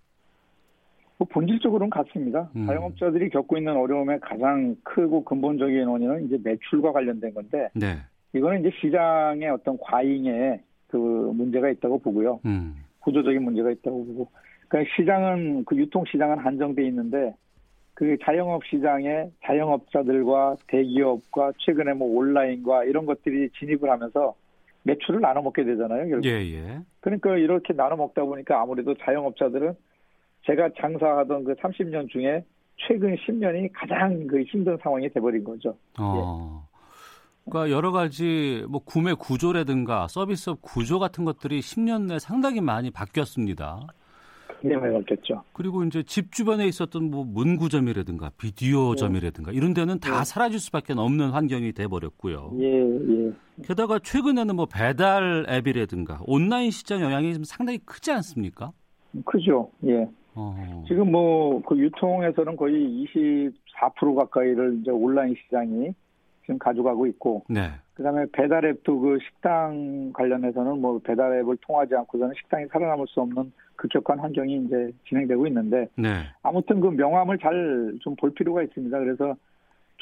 뭐 1.17 1.27
본질적으로는 1.29 1.89
같습니다. 1.89 2.49
음. 2.55 2.67
자영업자들이 2.67 3.29
겪고 3.29 3.57
있는 3.57 3.75
어려움의 3.75 4.19
가장 4.21 4.75
크고 4.83 5.23
근본적인 5.23 5.85
원인은 5.85 6.25
이제 6.25 6.37
매출과 6.43 6.91
관련된 6.91 7.33
건데, 7.33 7.69
네. 7.73 7.97
이거는 8.33 8.59
이제 8.59 8.71
시장의 8.79 9.49
어떤 9.49 9.77
과잉에 9.79 10.61
그 10.87 10.97
문제가 10.97 11.69
있다고 11.69 11.99
보고요. 11.99 12.39
음. 12.45 12.75
구조적인 12.99 13.41
문제가 13.41 13.71
있다고 13.71 14.05
보고, 14.05 14.27
그러니까 14.67 14.93
시장은 14.95 15.65
그 15.65 15.75
유통 15.77 16.03
시장은 16.05 16.39
한정돼 16.39 16.85
있는데 16.87 17.33
그 17.93 18.15
자영업 18.23 18.63
시장에 18.65 19.31
자영업자들과 19.43 20.57
대기업과 20.67 21.53
최근에 21.57 21.93
뭐 21.93 22.15
온라인과 22.19 22.83
이런 22.83 23.07
것들이 23.07 23.49
진입을 23.57 23.89
하면서 23.89 24.35
매출을 24.83 25.19
나눠 25.19 25.41
먹게 25.41 25.63
되잖아요. 25.63 26.07
결국. 26.07 26.25
예, 26.25 26.31
예. 26.53 26.79
그러니까 26.99 27.35
이렇게 27.37 27.73
나눠 27.73 27.97
먹다 27.97 28.23
보니까 28.23 28.61
아무래도 28.61 28.93
자영업자들은 28.93 29.73
제가 30.47 30.69
장사하던 30.79 31.43
그 31.43 31.53
30년 31.55 32.09
중에 32.09 32.43
최근 32.87 33.15
10년이 33.15 33.69
가장 33.73 34.25
그 34.27 34.41
힘든 34.43 34.77
상황이 34.81 35.09
돼버린 35.09 35.43
거죠. 35.43 35.75
어. 35.99 36.63
예. 36.63 36.67
그러니까 37.49 37.75
여러 37.75 37.91
가지 37.91 38.65
뭐 38.69 38.81
구매 38.83 39.13
구조라든가 39.13 40.07
서비스업 40.09 40.61
구조 40.61 40.99
같은 40.99 41.23
것들이 41.23 41.59
10년 41.59 42.07
내 42.07 42.19
상당히 42.19 42.61
많이 42.61 42.91
바뀌었습니다. 42.91 43.87
굉장히 44.59 44.91
많겠죠. 44.91 45.43
그리고 45.53 45.83
이제 45.83 46.03
집 46.03 46.31
주변에 46.31 46.65
있었던 46.65 47.11
뭐 47.11 47.23
문구점이라든가 47.25 48.31
비디오점이라든가 48.37 49.51
네. 49.51 49.57
이런 49.57 49.73
데는 49.73 49.99
다 49.99 50.19
네. 50.19 50.25
사라질 50.25 50.59
수밖에 50.59 50.93
없는 50.93 51.29
환경이 51.29 51.73
돼 51.73 51.87
버렸고요. 51.87 52.53
예, 52.59 52.65
예. 52.65 53.33
게다가 53.63 53.99
최근에는 53.99 54.55
뭐 54.55 54.65
배달 54.65 55.45
앱이라든가 55.47 56.21
온라인 56.25 56.71
시장 56.71 57.01
영향이 57.01 57.33
좀 57.35 57.43
상당히 57.43 57.77
크지 57.79 58.11
않습니까? 58.11 58.71
크죠. 59.25 59.69
예. 59.85 60.07
어. 60.37 60.83
지금 60.87 61.11
뭐 61.11 61.61
그 61.65 61.77
유통에서는 61.77 62.55
거의 62.55 63.05
24% 63.05 64.15
가까이를 64.15 64.79
이제 64.81 64.91
온라인 64.91 65.35
시장이 65.35 65.93
지금 66.43 66.57
가져가고 66.59 67.07
있고, 67.07 67.43
네. 67.49 67.71
그다음에 67.95 68.25
배달앱도 68.31 68.99
그 68.99 69.17
식당 69.25 70.11
관련해서는 70.13 70.79
뭐 70.79 70.99
배달앱을 70.99 71.57
통하지 71.61 71.95
않고서는 71.95 72.33
식당이 72.37 72.67
살아남을 72.67 73.07
수 73.07 73.21
없는 73.21 73.51
급격한 73.75 74.19
환경이 74.19 74.65
이제 74.65 74.91
진행되고 75.09 75.47
있는데 75.47 75.87
네. 75.95 76.23
아무튼 76.43 76.79
그 76.79 76.87
명암을 76.87 77.39
잘 77.39 77.97
좀 78.01 78.15
볼 78.15 78.31
필요가 78.33 78.63
있습니다. 78.63 78.97
그래서 78.99 79.35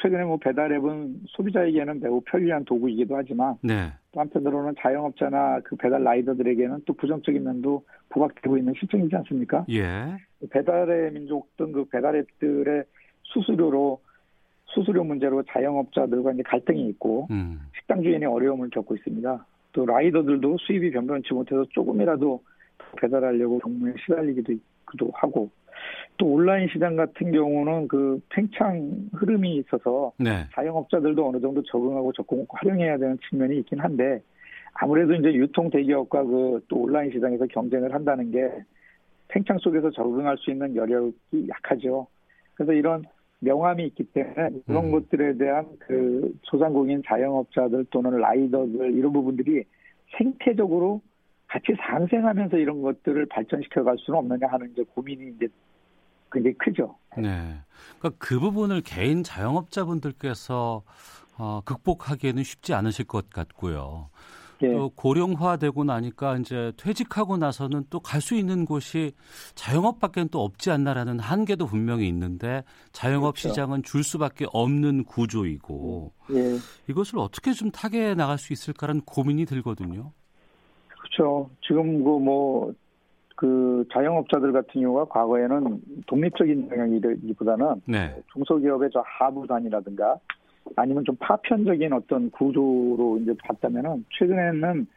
최근에 0.01 0.23
뭐 0.25 0.37
배달앱은 0.37 1.21
소비자에게는 1.27 2.01
매우 2.01 2.21
편리한 2.21 2.65
도구이기도 2.65 3.15
하지만 3.15 3.55
네. 3.61 3.91
또 4.11 4.19
한편으로는 4.19 4.75
자영업자나 4.79 5.61
그 5.63 5.75
배달 5.77 6.03
라이더들에게는 6.03 6.81
또 6.85 6.93
부정적인 6.93 7.43
면도 7.43 7.83
부각되고 8.09 8.57
있는 8.57 8.73
실정이지 8.77 9.15
않습니까? 9.15 9.65
예. 9.69 10.17
배달의 10.49 11.13
민족 11.13 11.55
등 11.55 11.71
그 11.71 11.85
배달앱들의 11.85 12.83
수수료로 13.23 14.01
수수료 14.65 15.03
문제로 15.03 15.41
자영업자들과 15.43 16.33
이제 16.33 16.43
갈등이 16.43 16.87
있고 16.89 17.27
음. 17.31 17.61
식당 17.77 18.03
주인이 18.03 18.25
어려움을 18.25 18.69
겪고 18.69 18.95
있습니다. 18.95 19.45
또 19.71 19.85
라이더들도 19.85 20.57
수입이 20.59 20.91
변변치 20.91 21.33
못해서 21.33 21.65
조금이라도 21.69 22.43
배달하려고 22.97 23.59
경무에 23.59 23.93
시달리기도 24.05 24.53
하고 25.13 25.49
또 26.17 26.27
온라인 26.27 26.67
시장 26.69 26.95
같은 26.95 27.31
경우는 27.31 27.87
그 27.87 28.19
팽창 28.29 29.09
흐름이 29.13 29.57
있어서 29.57 30.13
네. 30.17 30.45
자영업자들도 30.53 31.27
어느 31.27 31.41
정도 31.41 31.61
적응하고 31.63 32.13
적응 32.13 32.45
활용해야 32.49 32.97
되는 32.97 33.17
측면이 33.29 33.57
있긴 33.59 33.79
한데 33.79 34.21
아무래도 34.73 35.13
이제 35.13 35.33
유통 35.33 35.69
대기업과 35.69 36.23
그 36.23 36.45
또 36.67 36.77
온라인 36.77 37.11
시장에서 37.11 37.45
경쟁을 37.47 37.93
한다는 37.93 38.31
게 38.31 38.49
팽창 39.27 39.57
속에서 39.57 39.89
적응할 39.91 40.37
수 40.37 40.51
있는 40.51 40.75
여력이 40.75 41.47
약하죠. 41.49 42.07
그래서 42.53 42.73
이런 42.73 43.03
명함이 43.39 43.85
있기 43.87 44.03
때문에 44.05 44.49
그런 44.65 44.85
음. 44.85 44.91
것들에 44.91 45.37
대한 45.37 45.65
그 45.79 46.33
소상공인 46.43 47.03
자영업자들 47.05 47.85
또는 47.89 48.17
라이더들 48.19 48.93
이런 48.93 49.13
부분들이 49.13 49.63
생태적으로 50.17 51.01
같이 51.47 51.73
상생하면서 51.77 52.57
이런 52.57 52.81
것들을 52.81 53.25
발전시켜 53.27 53.83
갈 53.83 53.97
수는 53.99 54.19
없느냐 54.19 54.47
하는 54.47 54.71
이제 54.71 54.83
고민이 54.93 55.33
이제 55.35 55.47
굉장히 56.35 56.53
크죠. 56.57 56.95
네. 57.17 57.59
그러니까 57.99 58.17
그 58.19 58.39
부분을 58.39 58.81
개인 58.81 59.23
자영업자분들께서 59.23 60.83
어, 61.37 61.61
극복하기에는 61.65 62.43
쉽지 62.43 62.73
않으실 62.73 63.05
것 63.05 63.29
같고요. 63.29 64.09
예. 64.63 64.71
또 64.71 64.89
고령화되고 64.89 65.83
나니까 65.83 66.37
이제 66.37 66.71
퇴직하고 66.77 67.35
나서는 67.35 67.85
또 67.89 67.99
갈 67.99 68.21
수 68.21 68.35
있는 68.35 68.65
곳이 68.65 69.11
자영업밖에 69.55 70.25
또 70.31 70.43
없지 70.43 70.71
않나라는 70.71 71.19
한계도 71.19 71.65
분명히 71.65 72.07
있는데 72.07 72.63
자영업 72.93 73.35
그렇죠. 73.35 73.49
시장은 73.49 73.83
줄 73.83 74.03
수밖에 74.03 74.45
없는 74.53 75.03
구조이고 75.03 76.13
예. 76.31 76.57
이것을 76.89 77.19
어떻게 77.19 77.51
좀 77.51 77.69
타개해 77.69 78.15
나갈 78.15 78.37
수 78.37 78.53
있을까라는 78.53 79.01
고민이 79.01 79.45
들거든요. 79.45 80.13
그렇죠. 80.87 81.49
지금 81.61 82.03
그 82.03 82.09
뭐 82.19 82.73
그 83.35 83.85
자영업자들 83.91 84.51
같은 84.53 84.81
경우가 84.81 85.05
과거에는 85.05 85.81
독립적인 86.07 86.69
영향이기보다는 86.71 87.81
네. 87.85 88.15
중소기업의 88.33 88.89
저 88.93 89.03
하부단이라든가 89.05 90.17
아니면 90.75 91.03
좀 91.05 91.15
파편적인 91.19 91.93
어떤 91.93 92.31
구조로 92.31 93.19
이제 93.21 93.33
봤다면은 93.43 94.05
최근에는 94.17 94.87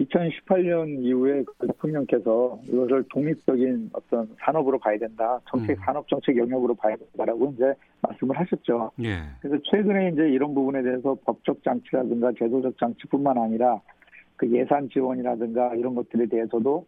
2018년 0.00 1.02
이후에 1.02 1.42
그 1.42 1.66
대통령께서 1.66 2.58
이것을 2.68 3.04
독립적인 3.10 3.90
어떤 3.92 4.28
산업으로 4.38 4.78
봐야 4.78 4.96
된다. 4.96 5.40
정책, 5.50 5.76
음. 5.78 5.82
산업 5.84 6.08
정책 6.08 6.36
영역으로 6.36 6.74
봐야 6.74 6.96
된다라고 6.96 7.52
이제 7.56 7.74
말씀을 8.02 8.38
하셨죠. 8.38 8.92
예. 9.02 9.18
그래서 9.40 9.60
최근에 9.64 10.10
이제 10.10 10.22
이런 10.30 10.54
부분에 10.54 10.82
대해서 10.82 11.16
법적 11.24 11.64
장치라든가 11.64 12.32
제도적 12.38 12.78
장치뿐만 12.78 13.38
아니라 13.38 13.80
그 14.36 14.48
예산 14.52 14.88
지원이라든가 14.88 15.74
이런 15.74 15.96
것들에 15.96 16.26
대해서도 16.26 16.86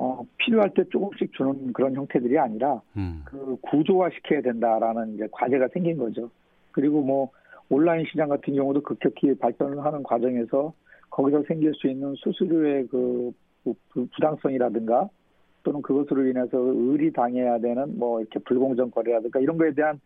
어, 0.00 0.24
필요할 0.38 0.74
때 0.74 0.84
조금씩 0.90 1.32
주는 1.32 1.72
그런 1.72 1.94
형태들이 1.94 2.38
아니라 2.38 2.80
음. 2.96 3.22
그 3.24 3.56
구조화 3.62 4.10
시켜야 4.10 4.40
된다라는 4.40 5.14
이제 5.14 5.26
과제가 5.32 5.68
생긴 5.72 5.98
거죠. 5.98 6.30
그리고 6.70 7.02
뭐 7.02 7.30
온라인 7.68 8.06
시장 8.10 8.28
같은 8.28 8.54
경우도 8.54 8.82
급격히 8.82 9.34
발전을 9.36 9.84
하는 9.84 10.02
과정에서 10.04 10.72
거기서 11.10 11.42
생길 11.48 11.74
수 11.74 11.88
있는 11.88 12.14
수수료의 12.16 12.86
그 12.86 13.32
부당성이라든가 13.92 15.08
또는 15.64 15.82
그것으로 15.82 16.26
인해서 16.26 16.58
의리 16.58 17.12
당해야 17.12 17.58
되는 17.58 17.98
뭐 17.98 18.20
이렇게 18.20 18.38
불공정 18.38 18.92
거래라든가 18.92 19.40
이런 19.40 19.58
거에 19.58 19.72
대한 19.74 20.00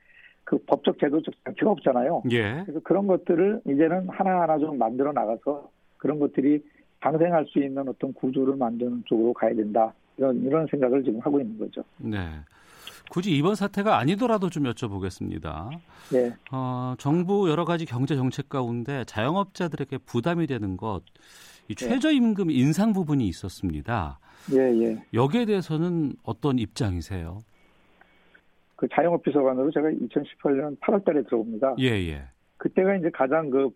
그 0.45 0.59
법적 0.59 0.99
제도적 0.99 1.35
장치가 1.45 1.71
없잖아요. 1.71 2.23
예. 2.31 2.63
그래서 2.65 2.81
그런 2.81 3.07
것들을 3.07 3.61
이제는 3.67 4.09
하나하나 4.09 4.59
좀 4.59 4.79
만들어 4.79 5.13
나가서 5.13 5.71
그런 5.99 6.19
것들이 6.19 6.65
방생할 7.03 7.45
수 7.47 7.59
있는 7.59 7.87
어떤 7.89 8.13
구조를 8.15 8.57
만드는 8.57 9.03
쪽으로 9.07 9.33
가야 9.33 9.55
된다. 9.55 9.93
이런 10.17 10.41
이런 10.43 10.67
생각을 10.71 11.03
지금 11.03 11.21
하고 11.21 11.41
있는 11.41 11.59
거죠. 11.59 11.83
네. 11.99 12.19
굳이 13.11 13.37
이번 13.37 13.57
사태가 13.57 13.99
아니더라도 13.99 14.49
좀 14.49 14.63
여쭤보겠습니다. 14.63 15.71
네. 16.13 16.33
어, 16.53 16.95
정부 16.99 17.51
여러 17.51 17.65
가지 17.65 17.85
경제 17.85 18.15
정책 18.17 18.49
가운데 18.49 19.05
자영업자들에게 19.05 19.99
부담이 20.07 20.47
되는 20.47 20.77
것, 20.77 21.03
이 21.69 21.75
네. 21.75 21.89
최저임금 21.89 22.51
인상 22.51 22.93
부분이 22.93 23.27
있었습니다. 23.29 24.19
예, 24.53 24.59
예. 24.59 25.03
여기에 25.13 25.45
대해서는 25.45 26.13
어떤 26.23 26.59
입장이세요? 26.59 27.41
그 28.77 28.89
자영업 28.93 29.23
비서관으로 29.23 29.71
제가 29.71 29.89
2018년 29.91 30.79
8월달에 30.81 31.27
들어옵니다. 31.27 31.77
예, 31.81 31.91
예. 31.91 32.25
그때가 32.57 32.97
이제 32.97 33.11
가장 33.11 33.51
그, 33.51 33.71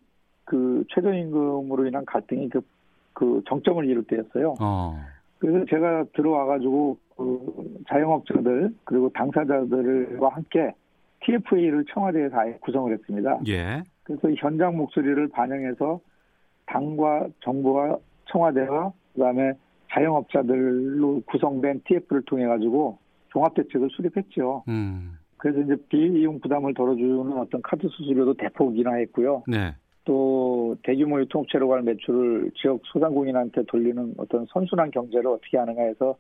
그 0.44 0.84
최저임금으로 0.94 1.86
인한 1.86 2.04
갈등이 2.04 2.48
그, 2.48 2.60
그 3.16 3.42
정점을 3.48 3.86
이룰 3.86 4.04
때였어요. 4.04 4.56
어. 4.60 5.00
그래서 5.38 5.64
제가 5.70 6.04
들어와가지고 6.14 6.98
그 7.16 7.84
자영업자들 7.88 8.74
그리고 8.84 9.08
당사자들과 9.08 10.28
함께 10.28 10.74
TFA를 11.24 11.86
청와대에서 11.92 12.38
아예 12.38 12.52
구성을 12.60 12.92
했습니다. 12.92 13.40
예. 13.48 13.82
그래서 14.02 14.30
현장 14.36 14.76
목소리를 14.76 15.28
반영해서 15.28 15.98
당과 16.66 17.28
정부와 17.40 17.96
청와대와 18.26 18.92
그다음에 19.14 19.52
자영업자들로 19.92 21.22
구성된 21.26 21.84
TF를 21.86 22.22
통해 22.26 22.46
가지고 22.46 22.98
종합 23.28 23.54
대책을 23.54 23.88
수립했죠. 23.92 24.64
음. 24.68 25.16
그래서 25.38 25.60
이제 25.60 25.76
비이용 25.88 26.40
부담을 26.40 26.74
덜어주는 26.74 27.32
어떤 27.38 27.62
카드 27.62 27.88
수수료도 27.88 28.34
대폭 28.34 28.78
인하했고요. 28.78 29.44
네. 29.48 29.74
또 30.06 30.76
대규모 30.84 31.20
유통업체로 31.20 31.68
갈 31.68 31.82
매출을 31.82 32.52
지역 32.54 32.80
소상공인한테 32.84 33.64
돌리는 33.64 34.14
어떤 34.16 34.46
선순환 34.46 34.90
경제를 34.92 35.26
어떻게 35.26 35.58
하느냐 35.58 35.82
해서 35.82 36.16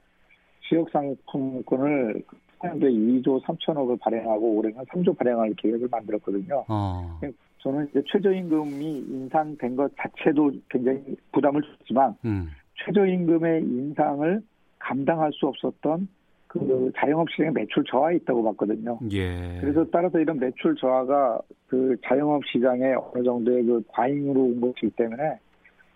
지역 0.68 0.90
상품권을 0.90 2.22
년도에 2.62 2.90
2조 2.90 3.42
3천억을 3.44 3.98
발행하고 4.00 4.56
올해는 4.56 4.84
3조 4.84 5.16
발행할 5.16 5.54
계획을 5.56 5.88
만들었거든요. 5.88 6.64
어. 6.68 7.20
저는 7.58 7.86
이제 7.90 8.02
최저임금이 8.06 8.98
인상된 9.08 9.76
것 9.76 9.92
자체도 9.96 10.52
굉장히 10.68 11.16
부담을 11.32 11.62
줬지만 11.62 12.16
음. 12.24 12.48
최저임금의 12.84 13.62
인상을 13.62 14.42
감당할 14.80 15.32
수 15.32 15.46
없었던 15.46 16.08
그 16.46 16.90
자영업 16.96 17.28
시장의 17.30 17.52
매출 17.52 17.84
저하에 17.84 18.16
있다고 18.16 18.42
봤거든요. 18.44 18.98
예. 19.12 19.58
그래서 19.60 19.84
따라서 19.90 20.18
이런 20.18 20.38
매출 20.38 20.74
저하가 20.76 21.40
그 21.66 21.96
자영업 22.06 22.42
시장에 22.46 22.94
어느 22.94 23.24
정도의 23.24 23.64
그 23.64 23.82
과잉으로 23.88 24.40
온 24.40 24.60
것이기 24.60 24.90
때문에 24.90 25.38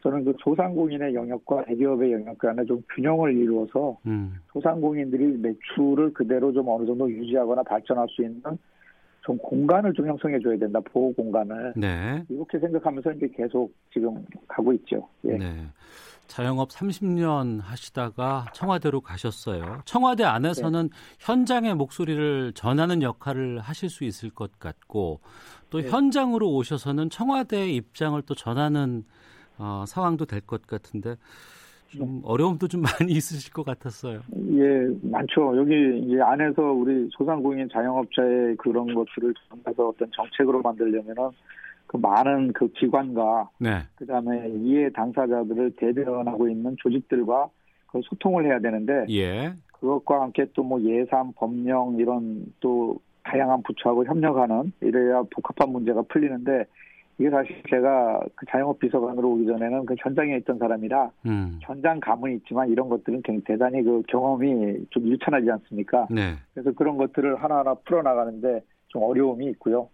저는 0.03 0.25
그 0.25 0.35
소상공인의 0.43 1.15
영역과 1.15 1.65
대기업의 1.65 2.13
영역 2.13 2.39
간에 2.39 2.65
좀 2.65 2.83
균형을 2.95 3.37
이루어서 3.37 3.99
음. 4.07 4.37
소상공인들이 4.53 5.39
매출을 5.39 6.15
그대로 6.15 6.53
좀 6.53 6.69
어느 6.69 6.87
정도 6.87 7.11
유지하거나 7.11 7.63
발전할 7.63 8.07
수 8.09 8.23
있는 8.23 8.43
좀 9.23 9.37
공간을 9.39 9.93
좀 9.93 10.09
형성해 10.09 10.39
줘야 10.41 10.57
된다 10.57 10.81
보호 10.81 11.13
공간을 11.13 11.75
네. 11.77 12.25
이렇게 12.29 12.59
생각하면서 12.59 13.13
이제 13.13 13.29
계속 13.35 13.73
지금 13.93 14.25
가고 14.49 14.73
있죠. 14.73 15.07
예. 15.25 15.37
네. 15.37 15.67
자영업 16.31 16.69
30년 16.69 17.61
하시다가 17.61 18.47
청와대로 18.55 19.01
가셨어요. 19.01 19.83
청와대 19.85 20.23
안에서는 20.23 20.89
네. 20.89 20.97
현장의 21.19 21.75
목소리를 21.75 22.53
전하는 22.55 23.03
역할을 23.03 23.59
하실 23.59 23.91
수 23.91 24.05
있을 24.05 24.31
것 24.31 24.57
같고 24.61 25.19
또 25.71 25.81
네. 25.81 25.89
현장으로 25.89 26.49
오셔서는 26.55 27.11
청와대의 27.11 27.75
입장을 27.75 28.23
또 28.23 28.35
전하는 28.37 29.03
어, 29.59 29.85
상황도 29.89 30.25
될 30.27 30.41
것 30.41 30.65
같은데 30.69 31.17
좀 31.89 32.21
어려움도 32.25 32.69
좀 32.69 32.83
많이 33.11 33.11
있으실 33.13 33.53
것 33.53 33.65
같았어요. 33.67 34.21
예, 34.53 34.89
많죠. 35.03 35.57
여기 35.57 35.75
이제 36.07 36.21
안에서 36.23 36.63
우리 36.63 37.09
소상공인 37.19 37.69
자영업자의 37.73 38.57
그런 38.57 38.95
것들을 38.95 39.35
전해서 39.49 39.89
어떤 39.89 40.09
정책으로 40.15 40.63
만들려면은 40.63 41.31
그 41.91 41.97
많은 41.97 42.53
그 42.53 42.69
기관과 42.69 43.51
네. 43.59 43.81
그다음에 43.97 44.49
이해 44.51 44.91
당사자들을 44.91 45.73
대변하고 45.73 46.49
있는 46.49 46.77
조직들과 46.79 47.49
그 47.89 48.01
소통을 48.05 48.45
해야 48.47 48.61
되는데 48.61 49.07
예. 49.11 49.53
그것과 49.73 50.23
함께 50.23 50.47
또 50.55 50.63
뭐 50.63 50.81
예산, 50.83 51.33
법령 51.33 51.97
이런 51.99 52.45
또 52.61 53.01
다양한 53.25 53.65
부처하고 53.65 54.05
협력하는 54.05 54.73
이래야 54.81 55.25
복합한 55.35 55.71
문제가 55.73 56.03
풀리는데 56.03 56.65
이게 57.19 57.29
사실 57.29 57.61
제가 57.69 58.21
그 58.37 58.47
자영업 58.47 58.79
비서관으로 58.79 59.29
오기 59.33 59.47
전에는 59.47 59.85
그 59.85 59.97
현장에 59.99 60.37
있던 60.37 60.59
사람이라 60.59 61.11
음. 61.27 61.59
현장 61.61 61.99
감은 61.99 62.37
있지만 62.37 62.71
이런 62.71 62.89
것들은 62.89 63.23
대단히 63.45 63.83
그 63.83 64.03
경험이 64.07 64.77
좀 64.91 65.09
유창하지 65.09 65.51
않습니까? 65.51 66.07
네. 66.09 66.35
그래서 66.55 66.71
그런 66.71 66.97
것들을 66.97 67.43
하나하나 67.43 67.75
풀어나가는데 67.75 68.63
좀 68.87 69.03
어려움이 69.03 69.47
있고요. 69.47 69.89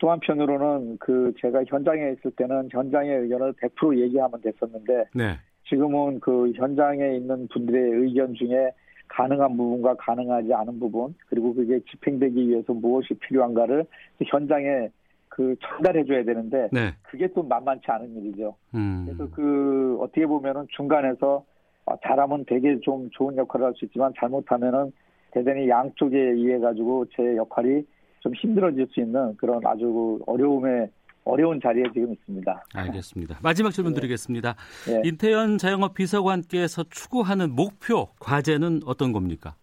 또 0.00 0.10
한편으로는 0.10 0.96
그 0.98 1.32
제가 1.40 1.62
현장에 1.68 2.12
있을 2.12 2.30
때는 2.32 2.70
현장의 2.72 3.20
의견을 3.20 3.52
100% 3.52 3.98
얘기하면 3.98 4.40
됐었는데 4.40 5.04
네. 5.14 5.36
지금은 5.68 6.20
그 6.20 6.50
현장에 6.56 7.14
있는 7.16 7.46
분들의 7.48 8.02
의견 8.02 8.34
중에 8.34 8.72
가능한 9.08 9.56
부분과 9.56 9.94
가능하지 9.96 10.54
않은 10.54 10.80
부분 10.80 11.14
그리고 11.28 11.54
그게 11.54 11.80
집행되기 11.90 12.48
위해서 12.48 12.72
무엇이 12.72 13.14
필요한가를 13.14 13.84
현장에 14.24 14.88
그 15.28 15.54
전달해 15.60 16.04
줘야 16.04 16.24
되는데 16.24 16.68
네. 16.72 16.94
그게 17.02 17.28
또 17.34 17.42
만만치 17.42 17.84
않은 17.86 18.16
일이죠. 18.16 18.56
음. 18.74 19.04
그래서 19.06 19.30
그 19.32 19.98
어떻게 20.00 20.26
보면은 20.26 20.66
중간에서 20.70 21.44
아, 21.86 21.96
잘하면 22.02 22.44
되게 22.46 22.78
좀 22.80 23.10
좋은 23.10 23.36
역할을 23.36 23.66
할 23.66 23.74
수 23.74 23.84
있지만 23.84 24.12
잘못하면은 24.18 24.92
대단히 25.32 25.68
양쪽에 25.68 26.18
의해 26.18 26.58
가지고 26.58 27.04
제 27.14 27.36
역할이 27.36 27.84
좀 28.20 28.32
힘들어질 28.34 28.86
수 28.90 29.00
있는 29.00 29.36
그런 29.36 29.60
아주 29.66 30.18
어려움에 30.26 30.88
어려운 31.24 31.60
자리에 31.60 31.84
지금 31.92 32.12
있습니다. 32.12 32.64
알겠습니다. 32.74 33.38
마지막 33.42 33.70
질문 33.70 33.92
네. 33.92 34.00
드리겠습니다. 34.00 34.54
네. 34.86 35.02
인태현 35.04 35.58
자영업 35.58 35.94
비서관께서 35.94 36.84
추구하는 36.90 37.50
목표 37.54 38.08
과제는 38.20 38.80
어떤 38.86 39.12
겁니까? 39.12 39.54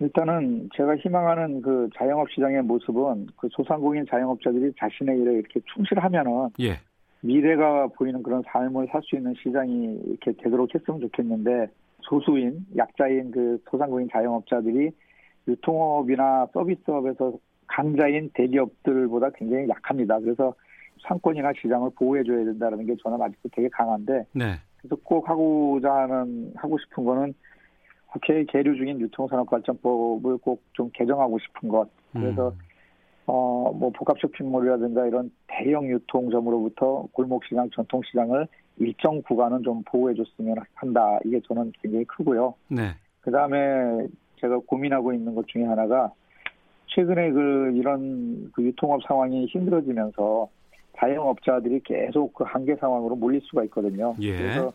일단은 0.00 0.68
제가 0.76 0.96
희망하는 0.96 1.62
그 1.62 1.88
자영업 1.96 2.30
시장의 2.30 2.62
모습은 2.62 3.28
그 3.36 3.48
소상공인 3.52 4.04
자영업자들이 4.10 4.72
자신의 4.78 5.18
일에 5.20 5.32
이렇게 5.34 5.60
충실하면은 5.74 6.50
예. 6.60 6.80
미래가 7.22 7.86
보이는 7.96 8.22
그런 8.22 8.42
삶을 8.46 8.88
살 8.92 9.00
수 9.02 9.16
있는 9.16 9.34
시장이 9.42 9.98
이렇게 10.06 10.32
되도록 10.42 10.74
했으면 10.74 11.00
좋겠는데 11.00 11.68
소수인 12.02 12.66
약자인 12.76 13.30
그 13.30 13.58
소상공인 13.70 14.08
자영업자들이 14.12 14.90
유통업이나 15.48 16.48
서비스업에서 16.52 17.32
강자인 17.66 18.30
대기업들보다 18.34 19.30
굉장히 19.30 19.68
약합니다. 19.68 20.18
그래서 20.20 20.54
상권이나 21.02 21.52
시장을 21.60 21.90
보호해줘야 21.96 22.44
된다는 22.44 22.86
게 22.86 22.94
저는 23.02 23.20
아직도 23.20 23.48
되게 23.52 23.68
강한데 23.68 24.26
네. 24.32 24.54
그래서 24.78 24.96
꼭 25.02 25.28
하고자 25.28 25.92
하는 25.92 26.52
하고 26.56 26.78
싶은 26.78 27.04
거는 27.04 27.34
국회 28.06 28.44
계류 28.44 28.76
중인 28.76 29.00
유통산업발전법을 29.00 30.38
꼭 30.38 30.62
좀 30.74 30.90
개정하고 30.92 31.38
싶은 31.38 31.68
것. 31.68 31.88
그래서 32.12 32.48
음. 32.48 32.58
어뭐 33.26 33.90
복합 33.96 34.18
쇼핑몰이라든가 34.20 35.06
이런 35.06 35.30
대형 35.46 35.88
유통점으로부터 35.88 37.08
골목시장, 37.12 37.70
전통시장을 37.70 38.46
일정 38.76 39.22
구간은 39.22 39.62
좀 39.62 39.82
보호해줬으면 39.84 40.56
한다. 40.74 41.18
이게 41.24 41.40
저는 41.48 41.72
굉장히 41.80 42.04
크고요. 42.04 42.54
네. 42.68 42.90
그 43.20 43.30
다음에 43.30 44.06
제가 44.40 44.58
고민하고 44.66 45.14
있는 45.14 45.34
것 45.34 45.46
중에 45.48 45.64
하나가 45.64 46.12
최근에 46.94 47.30
그 47.32 47.72
이런 47.74 48.50
그 48.52 48.62
유통업 48.62 49.02
상황이 49.04 49.46
힘들어지면서 49.46 50.48
자영업자들이 50.98 51.80
계속 51.84 52.32
그 52.34 52.44
한계 52.44 52.76
상황으로 52.76 53.16
몰릴 53.16 53.40
수가 53.42 53.64
있거든요. 53.64 54.14
예. 54.20 54.36
그래서 54.36 54.72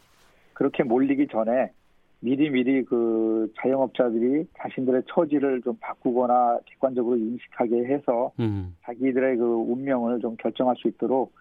그렇게 0.54 0.84
몰리기 0.84 1.28
전에 1.28 1.72
미리 2.20 2.50
미리 2.50 2.84
그 2.84 3.52
자영업자들이 3.62 4.46
자신들의 4.58 5.04
처지를 5.08 5.62
좀 5.62 5.78
바꾸거나 5.80 6.60
객관적으로 6.66 7.16
인식하게 7.16 7.86
해서 7.86 8.32
음. 8.40 8.76
자기들의 8.84 9.38
그 9.38 9.46
운명을 9.46 10.20
좀 10.20 10.36
결정할 10.36 10.76
수 10.78 10.90
있도록 10.90 11.32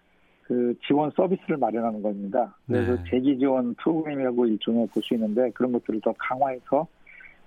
그 0.45 0.75
지원 0.87 1.11
서비스를 1.11 1.57
마련하는 1.57 2.01
겁니다. 2.01 2.57
그래서 2.67 2.95
네. 2.97 3.11
재기 3.11 3.39
지원 3.39 3.75
프로그램이라고 3.75 4.47
일종의 4.47 4.87
볼 4.89 5.03
수 5.03 5.15
있는데 5.15 5.51
그런 5.51 5.73
것들을 5.73 6.01
더 6.03 6.15
강화해서 6.17 6.87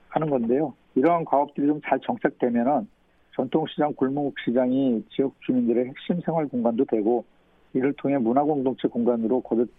하는 0.10 0.30
건데요. 0.30 0.74
이러한 0.96 1.24
과업들이 1.24 1.68
좀 1.68 1.80
잘 1.86 2.00
정착되면은 2.02 2.88
전통시장, 3.36 3.94
골목 3.94 4.36
시장이 4.46 5.04
지역 5.10 5.34
주민들의 5.46 5.88
핵심 5.88 6.22
생활 6.22 6.48
공간도 6.48 6.86
되고 6.86 7.26
이를 7.74 7.94
통해 7.94 8.18
문화 8.18 8.44
공동체 8.44 8.88
공간으로 8.88 9.42
거듭 9.42 9.70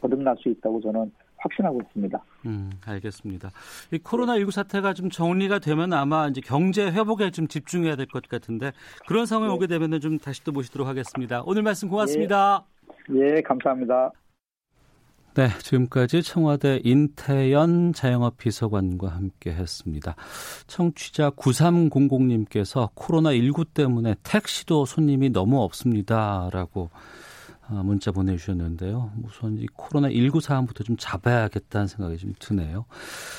거듭날 0.00 0.36
수 0.38 0.48
있다고 0.48 0.80
저는 0.80 1.10
확신하고 1.38 1.80
있습니다. 1.82 2.22
음, 2.46 2.70
알겠습니다. 2.86 3.50
이 3.92 3.98
코로나19 3.98 4.50
사태가 4.50 4.94
좀 4.94 5.10
정리가 5.10 5.58
되면 5.58 5.92
아마 5.92 6.28
이제 6.28 6.40
경제 6.40 6.90
회복에 6.90 7.30
좀 7.30 7.46
집중해야 7.46 7.96
될 7.96 8.06
것 8.06 8.26
같은데 8.28 8.72
그런 9.06 9.26
상황이 9.26 9.50
네. 9.50 9.56
오게 9.56 9.66
되면은 9.66 10.00
좀 10.00 10.18
다시 10.18 10.42
또 10.44 10.52
모시도록 10.52 10.86
하겠습니다. 10.88 11.42
오늘 11.44 11.62
말씀 11.62 11.88
고맙습니다. 11.88 12.64
예, 13.12 13.36
예 13.36 13.42
감사합니다. 13.42 14.12
네, 15.36 15.50
지금까지 15.58 16.22
청와대 16.22 16.80
인태연 16.82 17.92
자영업 17.92 18.38
비서관과 18.38 19.08
함께 19.08 19.52
했습니다. 19.52 20.16
청취자 20.66 21.28
9300님께서 21.28 22.88
코로나19 22.94 23.66
때문에 23.74 24.14
택시도 24.22 24.86
손님이 24.86 25.28
너무 25.28 25.60
없습니다라고 25.60 26.88
아, 27.68 27.82
문자 27.84 28.12
보내주셨는데요. 28.12 29.10
우선 29.24 29.58
이 29.58 29.66
코로나19 29.66 30.40
상황부터 30.40 30.84
좀 30.84 30.96
잡아야겠다는 30.98 31.86
생각이 31.86 32.16
좀 32.16 32.32
드네요. 32.38 32.86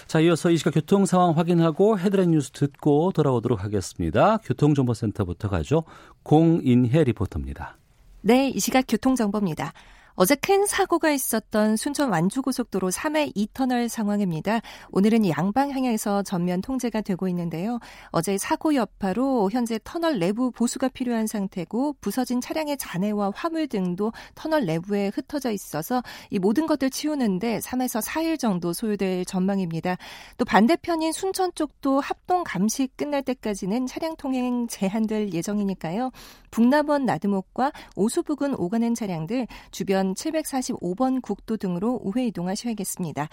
자, 0.06 0.20
이어서 0.20 0.52
이 0.52 0.58
시각 0.58 0.76
교통 0.76 1.08
상황 1.08 1.36
확인하고 1.36 1.98
헤드라인 1.98 2.30
뉴스 2.30 2.52
듣고 2.52 3.12
돌아오도록 3.12 3.64
하겠습니다. 3.64 4.38
교통정보센터부터 4.44 5.50
가죠. 5.50 5.84
공인혜 6.22 7.06
리포터입니다. 7.06 7.76
네, 8.22 8.50
이 8.50 8.60
시각 8.60 8.86
교통정보입니다. 8.88 9.74
어제 10.20 10.34
큰 10.34 10.66
사고가 10.66 11.12
있었던 11.12 11.76
순천 11.76 12.10
완주고속도로 12.10 12.90
3회 12.90 13.36
2터널 13.36 13.88
상황입니다. 13.88 14.62
오늘은 14.90 15.30
양방향에서 15.30 16.24
전면 16.24 16.60
통제가 16.60 17.02
되고 17.02 17.28
있는데요. 17.28 17.78
어제 18.10 18.36
사고 18.40 18.74
여파로 18.74 19.52
현재 19.52 19.80
터널 19.84 20.18
내부 20.18 20.50
보수가 20.50 20.88
필요한 20.88 21.28
상태고 21.28 21.98
부서진 22.02 22.42
차량의 22.42 22.78
잔해와 22.78 23.32
화물 23.36 23.68
등도 23.68 24.12
터널 24.34 24.66
내부에 24.66 25.12
흩어져 25.14 25.52
있어서 25.52 26.02
이 26.32 26.40
모든 26.40 26.66
것들 26.66 26.90
치우는데 26.90 27.60
3에서 27.60 28.04
4일 28.04 28.40
정도 28.40 28.74
소요될 28.74 29.24
전망입니다. 29.26 29.98
또 30.40 30.46
반대편인 30.46 31.12
순천 31.12 31.52
쪽도 31.54 32.00
합동 32.00 32.44
감시 32.44 32.90
끝날 32.96 33.22
때까지는 33.22 33.86
차량 33.86 34.16
통행 34.16 34.68
제한될 34.68 35.32
예정이니까요. 35.32 36.10
북남원 36.50 37.06
나드목과 37.06 37.72
오수 37.96 38.24
부근 38.24 38.56
오가는 38.56 38.96
차량들 38.96 39.46
주변 39.70 40.07
745번 40.14 41.22
국도 41.22 41.58
등으로 41.58 42.00
우회 42.04 42.26
이동하셔야겠습니다. 42.28 43.30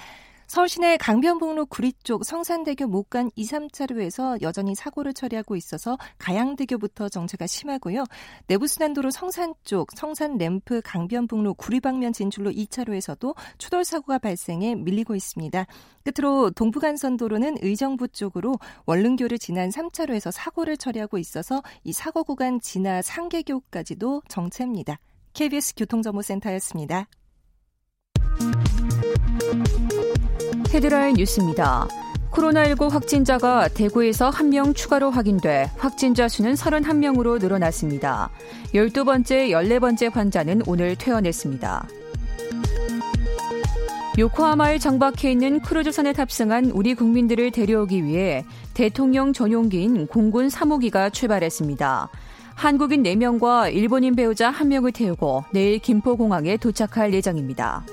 서울 0.46 0.68
시내 0.68 0.96
강변북로 0.98 1.66
구리 1.66 1.92
쪽 2.02 2.24
성산대교 2.24 2.86
못간 2.86 3.30
2, 3.34 3.46
3차로에서 3.46 4.42
여전히 4.42 4.74
사고를 4.74 5.14
처리하고 5.14 5.56
있어서 5.56 5.96
가양대교부터 6.18 7.08
정체가 7.08 7.46
심하고요. 7.46 8.04
내부순환도로 8.48 9.10
성산 9.10 9.54
쪽 9.64 9.90
성산 9.96 10.36
램프 10.36 10.80
강변북로 10.84 11.54
구리 11.54 11.80
방면 11.80 12.12
진출로 12.12 12.50
2차로에서도 12.50 13.34
추돌 13.58 13.84
사고가 13.84 14.18
발생해 14.18 14.74
밀리고 14.74 15.14
있습니다. 15.14 15.66
끝으로 16.04 16.50
동부간선도로는 16.50 17.56
의정부 17.62 18.08
쪽으로 18.08 18.58
원릉교를 18.84 19.38
지난 19.38 19.70
3차로에서 19.70 20.30
사고를 20.30 20.76
처리하고 20.76 21.16
있어서 21.18 21.62
이 21.84 21.92
사고 21.92 22.22
구간 22.22 22.60
지나 22.60 23.00
상계교까지도 23.00 24.22
정체입니다. 24.28 24.98
KBS 25.34 25.74
교통정보센터였습니다. 25.74 27.06
헤드라인 30.72 31.14
뉴스입니다. 31.14 31.86
코로나19 32.30 32.88
확진자가 32.88 33.68
대구에서 33.68 34.30
한명 34.30 34.74
추가로 34.74 35.10
확인돼 35.10 35.70
확진자 35.76 36.28
수는 36.28 36.54
31명으로 36.54 37.40
늘어났습니다. 37.40 38.30
12번째, 38.74 39.50
14번째 39.50 40.12
환자는 40.12 40.62
오늘 40.66 40.96
퇴원했습니다. 40.96 41.86
요코하마에 44.16 44.78
정박해 44.78 45.32
있는 45.32 45.60
크루즈선에 45.60 46.12
탑승한 46.12 46.66
우리 46.66 46.94
국민들을 46.94 47.50
데려오기 47.50 48.04
위해 48.04 48.44
대통령 48.72 49.32
전용기인 49.32 50.06
공군 50.06 50.46
3호기가 50.46 51.12
출발했습니다. 51.12 52.10
한국인 52.54 53.02
4명과 53.02 53.74
일본인 53.74 54.14
배우자 54.14 54.52
1명을 54.52 54.94
태우고 54.94 55.44
내일 55.52 55.78
김포공항에 55.78 56.56
도착할 56.56 57.12
예정입니다. 57.12 57.84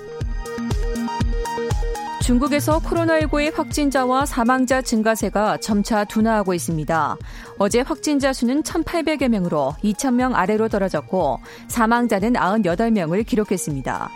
중국에서 2.22 2.78
코로나19의 2.78 3.52
확진자와 3.52 4.26
사망자 4.26 4.80
증가세가 4.80 5.56
점차 5.56 6.04
둔화하고 6.04 6.54
있습니다. 6.54 7.16
어제 7.58 7.80
확진자 7.80 8.32
수는 8.32 8.62
1,800여 8.62 9.28
명으로 9.28 9.74
2,000명 9.82 10.32
아래로 10.32 10.68
떨어졌고 10.68 11.40
사망자는 11.66 12.34
98명을 12.34 13.26
기록했습니다. 13.26 14.08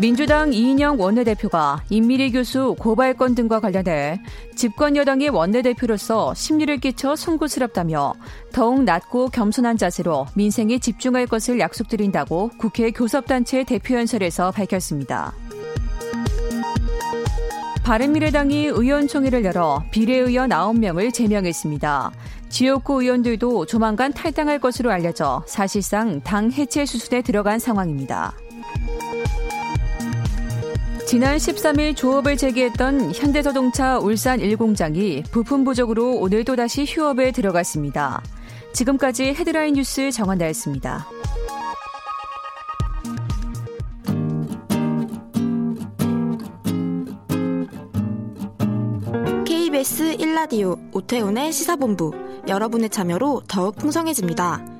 민주당 0.00 0.54
이인영 0.54 0.98
원내대표가 0.98 1.82
임미리 1.90 2.32
교수 2.32 2.74
고발건 2.78 3.34
등과 3.34 3.60
관련해 3.60 4.18
집권 4.56 4.96
여당의 4.96 5.28
원내대표로서 5.28 6.32
심리를 6.32 6.74
끼쳐 6.78 7.14
송구스럽다며 7.14 8.14
더욱 8.50 8.82
낮고 8.84 9.28
겸손한 9.28 9.76
자세로 9.76 10.26
민생에 10.34 10.78
집중할 10.78 11.26
것을 11.26 11.60
약속드린다고 11.60 12.52
국회 12.56 12.90
교섭단체 12.92 13.64
대표연설에서 13.64 14.52
밝혔습니다. 14.52 15.34
바른미래당이 17.84 18.68
의원총회를 18.68 19.44
열어 19.44 19.84
비례의원 19.90 20.48
9명을 20.48 21.12
제명했습니다. 21.12 22.10
지역구 22.48 23.02
의원들도 23.02 23.66
조만간 23.66 24.14
탈당할 24.14 24.60
것으로 24.60 24.90
알려져 24.90 25.44
사실상 25.46 26.22
당 26.22 26.50
해체 26.50 26.86
수순에 26.86 27.20
들어간 27.20 27.58
상황입니다. 27.58 28.32
지난 31.10 31.38
13일 31.38 31.96
조업을 31.96 32.36
재개했던 32.36 33.12
현대자동차 33.12 33.98
울산 33.98 34.38
1공장이 34.38 35.28
부품 35.32 35.64
부족으로 35.64 36.14
오늘 36.14 36.44
또다시 36.44 36.84
휴업에 36.84 37.32
들어갔습니다. 37.32 38.22
지금까지 38.72 39.34
헤드라인 39.34 39.74
뉴스 39.74 40.12
정원다였습니다. 40.12 41.08
KBS 49.44 50.16
1라디오 50.16 50.78
오태훈의 50.94 51.50
시사본부 51.50 52.12
여러분의 52.46 52.88
참여로 52.88 53.42
더욱 53.48 53.74
풍성해집니다. 53.74 54.79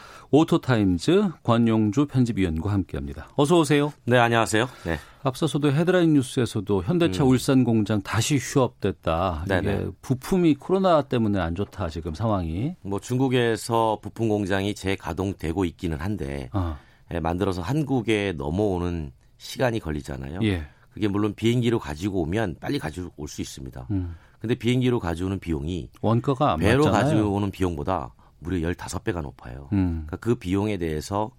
오토타임즈 0.31 1.29
권용주 1.43 2.05
편집위원과 2.07 2.71
함께합니다. 2.71 3.27
어서 3.35 3.59
오세요. 3.59 3.91
네, 4.05 4.17
안녕하세요. 4.17 4.65
네. 4.85 4.97
앞서서도 5.23 5.73
헤드라인 5.73 6.13
뉴스에서도 6.13 6.83
현대차 6.83 7.23
음. 7.25 7.29
울산 7.29 7.63
공장 7.65 8.01
다시 8.01 8.37
휴업됐다. 8.37 9.43
네네. 9.47 9.73
이게 9.73 9.91
부품이 10.01 10.55
코로나 10.55 11.01
때문에 11.01 11.37
안 11.37 11.53
좋다 11.53 11.89
지금 11.89 12.13
상황이. 12.13 12.75
뭐 12.81 12.99
중국에서 13.01 13.99
부품 14.01 14.29
공장이 14.29 14.73
재가동되고 14.73 15.65
있기는 15.65 15.99
한데 15.99 16.49
어. 16.53 16.77
예, 17.13 17.19
만들어서 17.19 17.61
한국에 17.61 18.33
넘어오는 18.37 19.11
시간이 19.37 19.79
걸리잖아요. 19.81 20.39
예. 20.43 20.65
그게 20.93 21.09
물론 21.09 21.33
비행기로 21.35 21.77
가지고 21.79 22.21
오면 22.21 22.55
빨리 22.61 22.79
가지고 22.79 23.11
올 23.17 23.27
수 23.27 23.41
있습니다. 23.41 23.87
음. 23.91 24.15
근데 24.39 24.55
비행기로 24.55 24.99
가져오는 24.99 25.37
비용이 25.39 25.89
원가가 26.01 26.55
배로 26.55 26.85
맞잖아요. 26.85 27.03
가져오는 27.15 27.51
비용보다 27.51 28.13
무려 28.41 28.67
15배가 28.67 29.21
높아요. 29.21 29.69
음. 29.71 30.03
그러니까 30.07 30.17
그 30.17 30.35
비용에 30.35 30.77
대해서 30.77 31.31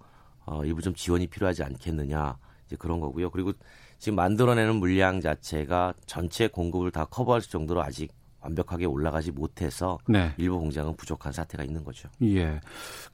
어, 0.44 0.64
일부 0.64 0.80
좀 0.82 0.94
지원이 0.94 1.26
필요하지 1.26 1.62
않겠느냐 1.62 2.36
이제 2.66 2.76
그런 2.76 3.00
거고요. 3.00 3.30
그리고 3.30 3.52
지금 3.98 4.16
만들어내는 4.16 4.76
물량 4.76 5.20
자체가 5.20 5.94
전체 6.06 6.48
공급을 6.48 6.90
다 6.90 7.04
커버할 7.04 7.40
정도로 7.42 7.82
아직 7.82 8.12
완벽하게 8.40 8.86
올라가지 8.86 9.30
못해서 9.30 9.98
네. 10.08 10.32
일부 10.36 10.58
공장은 10.58 10.96
부족한 10.96 11.32
사태가 11.32 11.62
있는 11.62 11.84
거죠. 11.84 12.08
예. 12.22 12.60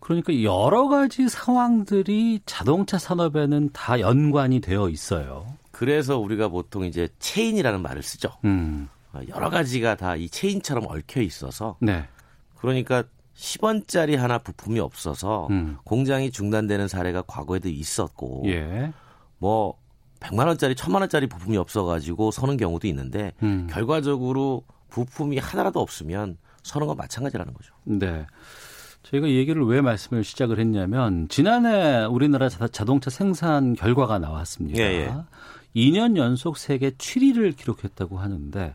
그러니까 0.00 0.42
여러 0.42 0.88
가지 0.88 1.28
상황들이 1.28 2.40
자동차 2.46 2.96
산업에는 2.96 3.70
다 3.74 4.00
연관이 4.00 4.60
되어 4.60 4.88
있어요. 4.88 5.46
그래서 5.70 6.18
우리가 6.18 6.48
보통 6.48 6.84
이제 6.84 7.08
체인이라는 7.18 7.82
말을 7.82 8.02
쓰죠. 8.02 8.30
음. 8.46 8.88
어, 9.12 9.20
여러 9.28 9.50
가지가 9.50 9.96
다 9.96 10.16
이 10.16 10.30
체인처럼 10.30 10.86
얽혀 10.86 11.20
있어서 11.20 11.76
네. 11.80 12.06
그러니까 12.56 13.04
10원짜리 13.38 14.16
하나 14.16 14.38
부품이 14.38 14.80
없어서 14.80 15.46
음. 15.50 15.76
공장이 15.84 16.30
중단되는 16.32 16.88
사례가 16.88 17.22
과거에도 17.22 17.68
있었고 17.68 18.42
예. 18.46 18.92
뭐 19.38 19.78
100만 20.18 20.48
원짜리, 20.48 20.74
1000만 20.74 21.00
원짜리 21.00 21.28
부품이 21.28 21.56
없어 21.56 21.84
가지고 21.84 22.32
서는 22.32 22.56
경우도 22.56 22.88
있는데 22.88 23.32
음. 23.44 23.68
결과적으로 23.70 24.64
부품이 24.88 25.38
하나라도 25.38 25.80
없으면 25.80 26.36
서는 26.64 26.88
건 26.88 26.96
마찬가지라는 26.96 27.54
거죠. 27.54 27.72
네. 27.84 28.26
저희가 29.04 29.28
이 29.28 29.36
얘기를 29.36 29.64
왜 29.64 29.80
말씀을 29.80 30.24
시작을 30.24 30.58
했냐면 30.58 31.28
지난해 31.28 32.04
우리나라 32.04 32.48
자동차 32.48 33.08
생산 33.08 33.74
결과가 33.74 34.18
나왔습니다. 34.18 34.78
예, 34.80 34.82
예. 34.82 35.14
2년 35.76 36.16
연속 36.16 36.58
세계 36.58 36.90
7위를 36.90 37.56
기록했다고 37.56 38.18
하는데 38.18 38.74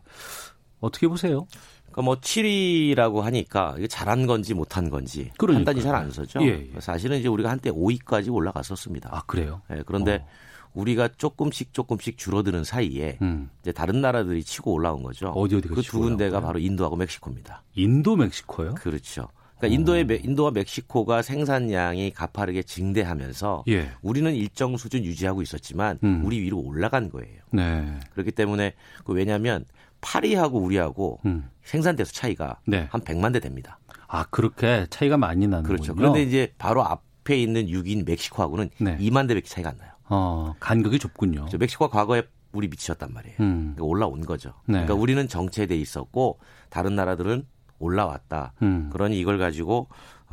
어떻게 0.80 1.06
보세요? 1.06 1.46
그러니까 1.94 2.02
뭐 2.02 2.16
7위라고 2.16 3.20
하니까 3.20 3.74
이게 3.78 3.86
잘한 3.86 4.26
건지 4.26 4.52
못한 4.52 4.90
건지 4.90 5.30
그러니까요. 5.38 5.64
판단이 5.64 5.82
잘 5.82 5.94
안 5.94 6.10
서죠. 6.10 6.42
예, 6.42 6.68
예. 6.74 6.80
사실은 6.80 7.18
이제 7.18 7.28
우리가 7.28 7.48
한때 7.48 7.70
5위까지 7.70 8.34
올라갔었습니다. 8.34 9.10
아 9.12 9.22
그래요? 9.26 9.62
예, 9.70 9.82
그런데 9.86 10.16
어. 10.16 10.26
우리가 10.74 11.08
조금씩 11.16 11.72
조금씩 11.72 12.18
줄어드는 12.18 12.64
사이에 12.64 13.18
음. 13.22 13.48
이제 13.62 13.70
다른 13.70 14.00
나라들이 14.00 14.42
치고 14.42 14.72
올라온 14.72 15.04
거죠. 15.04 15.28
어디 15.28 15.54
어디 15.54 15.68
그두 15.68 16.00
군데가 16.00 16.40
바로 16.40 16.58
인도하고 16.58 16.96
멕시코입니다. 16.96 17.62
인도 17.76 18.16
멕시코요? 18.16 18.74
그렇죠. 18.74 19.28
그러니까 19.58 19.80
인도의 19.80 20.20
인도와 20.24 20.50
멕시코가 20.50 21.22
생산량이 21.22 22.10
가파르게 22.10 22.64
증대하면서 22.64 23.64
예. 23.68 23.92
우리는 24.02 24.34
일정 24.34 24.76
수준 24.76 25.04
유지하고 25.04 25.42
있었지만 25.42 26.00
음. 26.02 26.22
우리 26.24 26.40
위로 26.40 26.58
올라간 26.58 27.10
거예요. 27.10 27.40
네. 27.52 28.00
그렇기 28.12 28.32
때문에 28.32 28.74
그 29.04 29.12
왜냐하면 29.12 29.64
파리하고 30.04 30.58
우리하고 30.58 31.20
음. 31.24 31.48
생산대수 31.62 32.12
차이가 32.12 32.58
네. 32.66 32.86
한 32.90 33.00
100만 33.00 33.32
대 33.32 33.40
됩니다. 33.40 33.78
아 34.06 34.24
그렇게 34.30 34.86
차이가 34.90 35.16
많이 35.16 35.46
나는군요. 35.46 35.76
그렇죠. 35.76 35.94
그런데 35.94 36.22
이제 36.22 36.52
바로 36.58 36.84
앞에 36.84 37.40
있는 37.40 37.66
6인 37.66 38.06
멕시코하고는 38.06 38.70
네. 38.78 38.98
2만 38.98 39.26
대밖에 39.26 39.48
차이가 39.48 39.70
안 39.70 39.78
나요. 39.78 39.90
어, 40.10 40.54
간극이 40.60 40.98
좁군요. 40.98 41.46
멕시코가 41.58 41.90
과거에 41.90 42.22
우리 42.52 42.68
미치였단 42.68 43.12
말이에요. 43.12 43.36
음. 43.40 43.72
그러니까 43.74 43.84
올라온 43.84 44.20
거죠. 44.20 44.50
네. 44.66 44.74
그러니까 44.74 44.94
우리는 44.94 45.26
정체돼 45.26 45.76
있었고 45.76 46.38
다른 46.68 46.94
나라들은 46.94 47.46
올라왔다. 47.78 48.52
음. 48.62 48.90
그러니 48.92 49.18
이걸 49.18 49.38
가지고 49.38 49.88
어, 49.88 49.88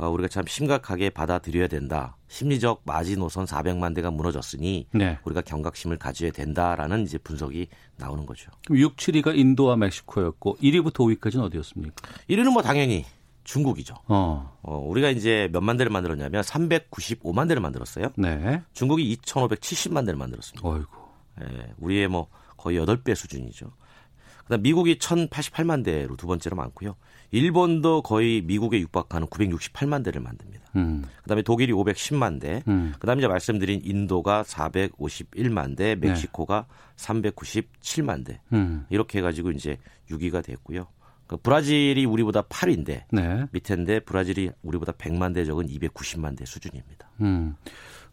우리가 0.08 0.28
참 0.28 0.44
심각하게 0.46 1.10
받아들여야 1.10 1.68
된다. 1.68 2.16
심리적 2.28 2.82
마지노선 2.84 3.46
400만 3.46 3.94
대가 3.94 4.10
무너졌으니 4.10 4.86
네. 4.92 5.18
우리가 5.24 5.42
경각심을 5.42 5.98
가져야 5.98 6.30
된다라는 6.30 7.02
이제 7.02 7.18
분석이 7.18 7.68
나오는 7.96 8.24
거죠. 8.26 8.50
그럼 8.66 8.78
6, 8.78 8.96
7위가 8.96 9.36
인도와 9.36 9.76
멕시코였고 9.76 10.56
1위부터 10.62 10.94
5위까지는 10.94 11.42
어디였습니까? 11.42 11.94
1위는 12.28 12.52
뭐 12.52 12.62
당연히 12.62 13.04
중국이죠. 13.44 13.94
어. 14.06 14.56
어. 14.62 14.76
우리가 14.78 15.10
이제 15.10 15.48
몇만 15.52 15.76
대를 15.76 15.90
만들었냐면 15.90 16.42
395만 16.42 17.48
대를 17.48 17.60
만들었어요. 17.60 18.12
네. 18.16 18.62
중국이 18.72 19.16
2,570만 19.16 20.06
대를 20.06 20.16
만들었습니다. 20.16 20.66
어이고. 20.68 21.02
예, 21.40 21.74
우리의 21.78 22.08
뭐 22.08 22.28
거의 22.56 22.78
8배 22.78 23.14
수준이죠. 23.14 23.70
그다음 24.44 24.62
미국이 24.62 24.98
1,088만 24.98 25.84
대로 25.84 26.16
두 26.16 26.26
번째로 26.26 26.56
많고요. 26.56 26.94
일본도 27.32 28.02
거의 28.02 28.42
미국에 28.42 28.78
육박하는 28.80 29.26
968만 29.26 30.04
대를 30.04 30.20
만듭니다. 30.20 30.64
음. 30.76 31.04
그다음에 31.22 31.42
독일이 31.42 31.72
510만 31.72 32.40
대. 32.40 32.62
음. 32.68 32.92
그다음에 32.98 33.20
이제 33.20 33.28
말씀드린 33.28 33.80
인도가 33.84 34.42
451만 34.44 35.76
대, 35.76 35.96
멕시코가 35.96 36.66
네. 36.96 37.04
397만 37.04 38.24
대. 38.24 38.40
음. 38.52 38.86
이렇게 38.90 39.18
해 39.18 39.22
가지고 39.22 39.50
이제 39.50 39.78
6위가 40.10 40.44
됐고요. 40.44 40.86
그 41.26 41.36
브라질이 41.38 42.04
우리보다 42.04 42.42
8위인데 42.42 43.04
네. 43.10 43.46
밑에인데 43.50 44.00
브라질이 44.00 44.50
우리보다 44.62 44.92
100만 44.92 45.34
대 45.34 45.44
적은 45.44 45.66
290만 45.66 46.36
대 46.36 46.44
수준입니다. 46.44 47.08
음. 47.22 47.56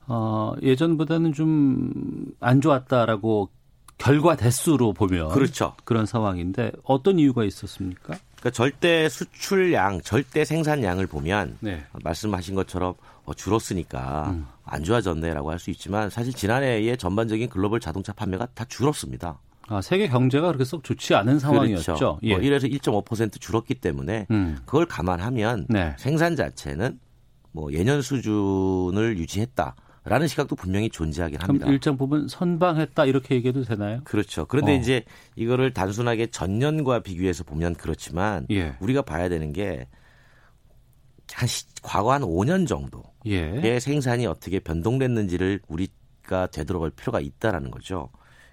어, 0.08 0.54
예전보다는 0.62 1.34
좀 1.34 2.30
안 2.40 2.62
좋았다라고 2.62 3.50
결과 3.98 4.36
대수로 4.36 4.94
보면 4.94 5.30
그렇죠. 5.30 5.76
그런 5.84 6.06
상황인데 6.06 6.72
어떤 6.84 7.20
이유가 7.20 7.44
있었습니까? 7.44 8.18
그러니까 8.40 8.52
절대 8.52 9.10
수출량, 9.10 10.02
절대 10.02 10.46
생산량을 10.46 11.08
보면 11.08 11.58
네. 11.60 11.84
말씀하신 12.04 12.56
것처럼 12.56 12.94
어, 13.26 13.34
줄었으니까 13.34 14.30
음. 14.32 14.48
안 14.66 14.84
좋아졌네라고 14.84 15.52
할 15.52 15.60
수 15.60 15.70
있지만 15.72 16.10
사실 16.10 16.34
지난해에 16.34 16.96
전반적인 16.96 17.50
글로벌 17.50 17.80
자동차 17.82 18.14
판매가 18.14 18.48
다 18.54 18.64
줄었습니다. 18.66 19.40
아, 19.68 19.82
세계 19.82 20.08
경제가 20.08 20.48
그렇게 20.48 20.64
썩 20.64 20.84
좋지 20.84 21.14
않은 21.16 21.38
상황이었죠. 21.38 21.94
그렇죠. 21.94 22.20
예. 22.24 22.32
뭐 22.32 22.40
1에서 22.40 22.72
1.5% 22.72 23.40
줄었기 23.40 23.76
때문에 23.76 24.26
음. 24.32 24.58
그걸 24.66 24.86
감안하면 24.86 25.68
네. 25.70 25.94
생산 26.00 26.36
자체는 26.36 26.98
뭐 27.52 27.72
예년 27.74 28.02
수준을 28.02 29.18
유지했다. 29.18 29.76
라는 30.06 30.28
시각도 30.28 30.56
분명히 30.56 30.90
존재하긴 30.90 31.40
합니다. 31.42 31.66
그럼 31.66 31.74
일정 31.74 31.98
부분 31.98 32.28
선방했다 32.28 33.06
이렇게 33.06 33.36
얘기해도 33.36 33.64
되나요? 33.64 34.02
그렇죠. 34.06 34.46
그런데 34.46 34.74
어. 34.74 34.76
이제 34.76 35.04
이거를 35.36 35.74
단순하게 35.74 36.28
전년과 36.28 37.02
비교해서 37.02 37.44
보면 37.44 37.76
그렇지만 37.76 38.48
예. 38.50 38.76
우리가 38.80 39.02
봐야 39.02 39.30
되는 39.30 39.54
게 39.54 39.88
한 41.34 41.48
과거 41.82 42.14
한 42.14 42.22
5년 42.22 42.68
정도의 42.68 43.04
예. 43.28 43.80
생산이 43.80 44.26
어떻게 44.26 44.60
변동됐는지를 44.60 45.62
우리가 45.68 46.48
되돌아볼 46.48 46.92
필요가 46.92 47.20
있다라는 47.20 47.72
거죠. 47.72 48.10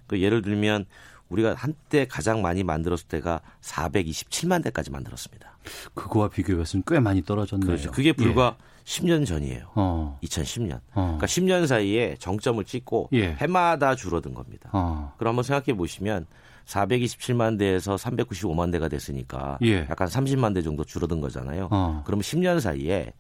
그 0.07 0.21
예를 0.21 0.43
들면 0.43 0.87
우리가 1.29 1.55
한때 1.55 2.07
가장 2.07 2.43
많이 2.43 2.62
만들었을 2.62 3.09
때가 3.09 3.41
427만 3.61 4.62
대까지 4.62 4.91
만들었습니다. 4.91 5.59
그거와 5.95 6.29
비교해서는 6.29 6.85
꽤 6.87 7.01
많이 7.01 7.23
떨어졌네요. 7.25 7.67
그렇죠. 7.67 7.91
그게 7.91 8.12
불과 8.12 8.57
예. 8.59 8.77
10년 8.85 9.27
전이에요. 9.27 9.71
어. 9.75 10.19
2010년. 10.23 10.81
어. 10.95 11.17
그러니까 11.19 11.27
10년 11.27 11.67
사이에 11.67 12.17
정점을 12.21 12.62
찍고 12.65 13.11
예. 13.15 13.33
해마다 13.33 13.97
줄어든 13.97 14.33
겁니다. 14.33 14.71
어. 14.73 15.12
그럼 15.19 15.31
한번 15.33 15.43
생각해 15.43 15.77
보시면 15.77 16.27
427만 16.67 17.59
대에서 17.59 17.97
395만 17.97 18.71
대가 18.71 18.89
됐으니까 18.89 19.59
예. 19.65 19.87
약간 19.91 20.09
30만 20.09 20.55
대 20.55 20.62
정도 20.62 20.85
줄어든 20.85 21.21
거잖아요. 21.21 21.69
어. 21.71 22.03
그러면 22.07 22.23
10년 22.23 22.61
사이에 22.61 23.12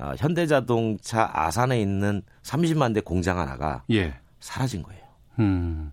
어, 0.00 0.12
현대자동차 0.16 1.30
아산에 1.32 1.80
있는 1.80 2.22
30만 2.42 2.94
대 2.94 3.00
공장 3.00 3.38
하나가 3.38 3.84
예. 3.90 4.14
사라진 4.40 4.82
거예요. 4.82 5.02
음. 5.38 5.92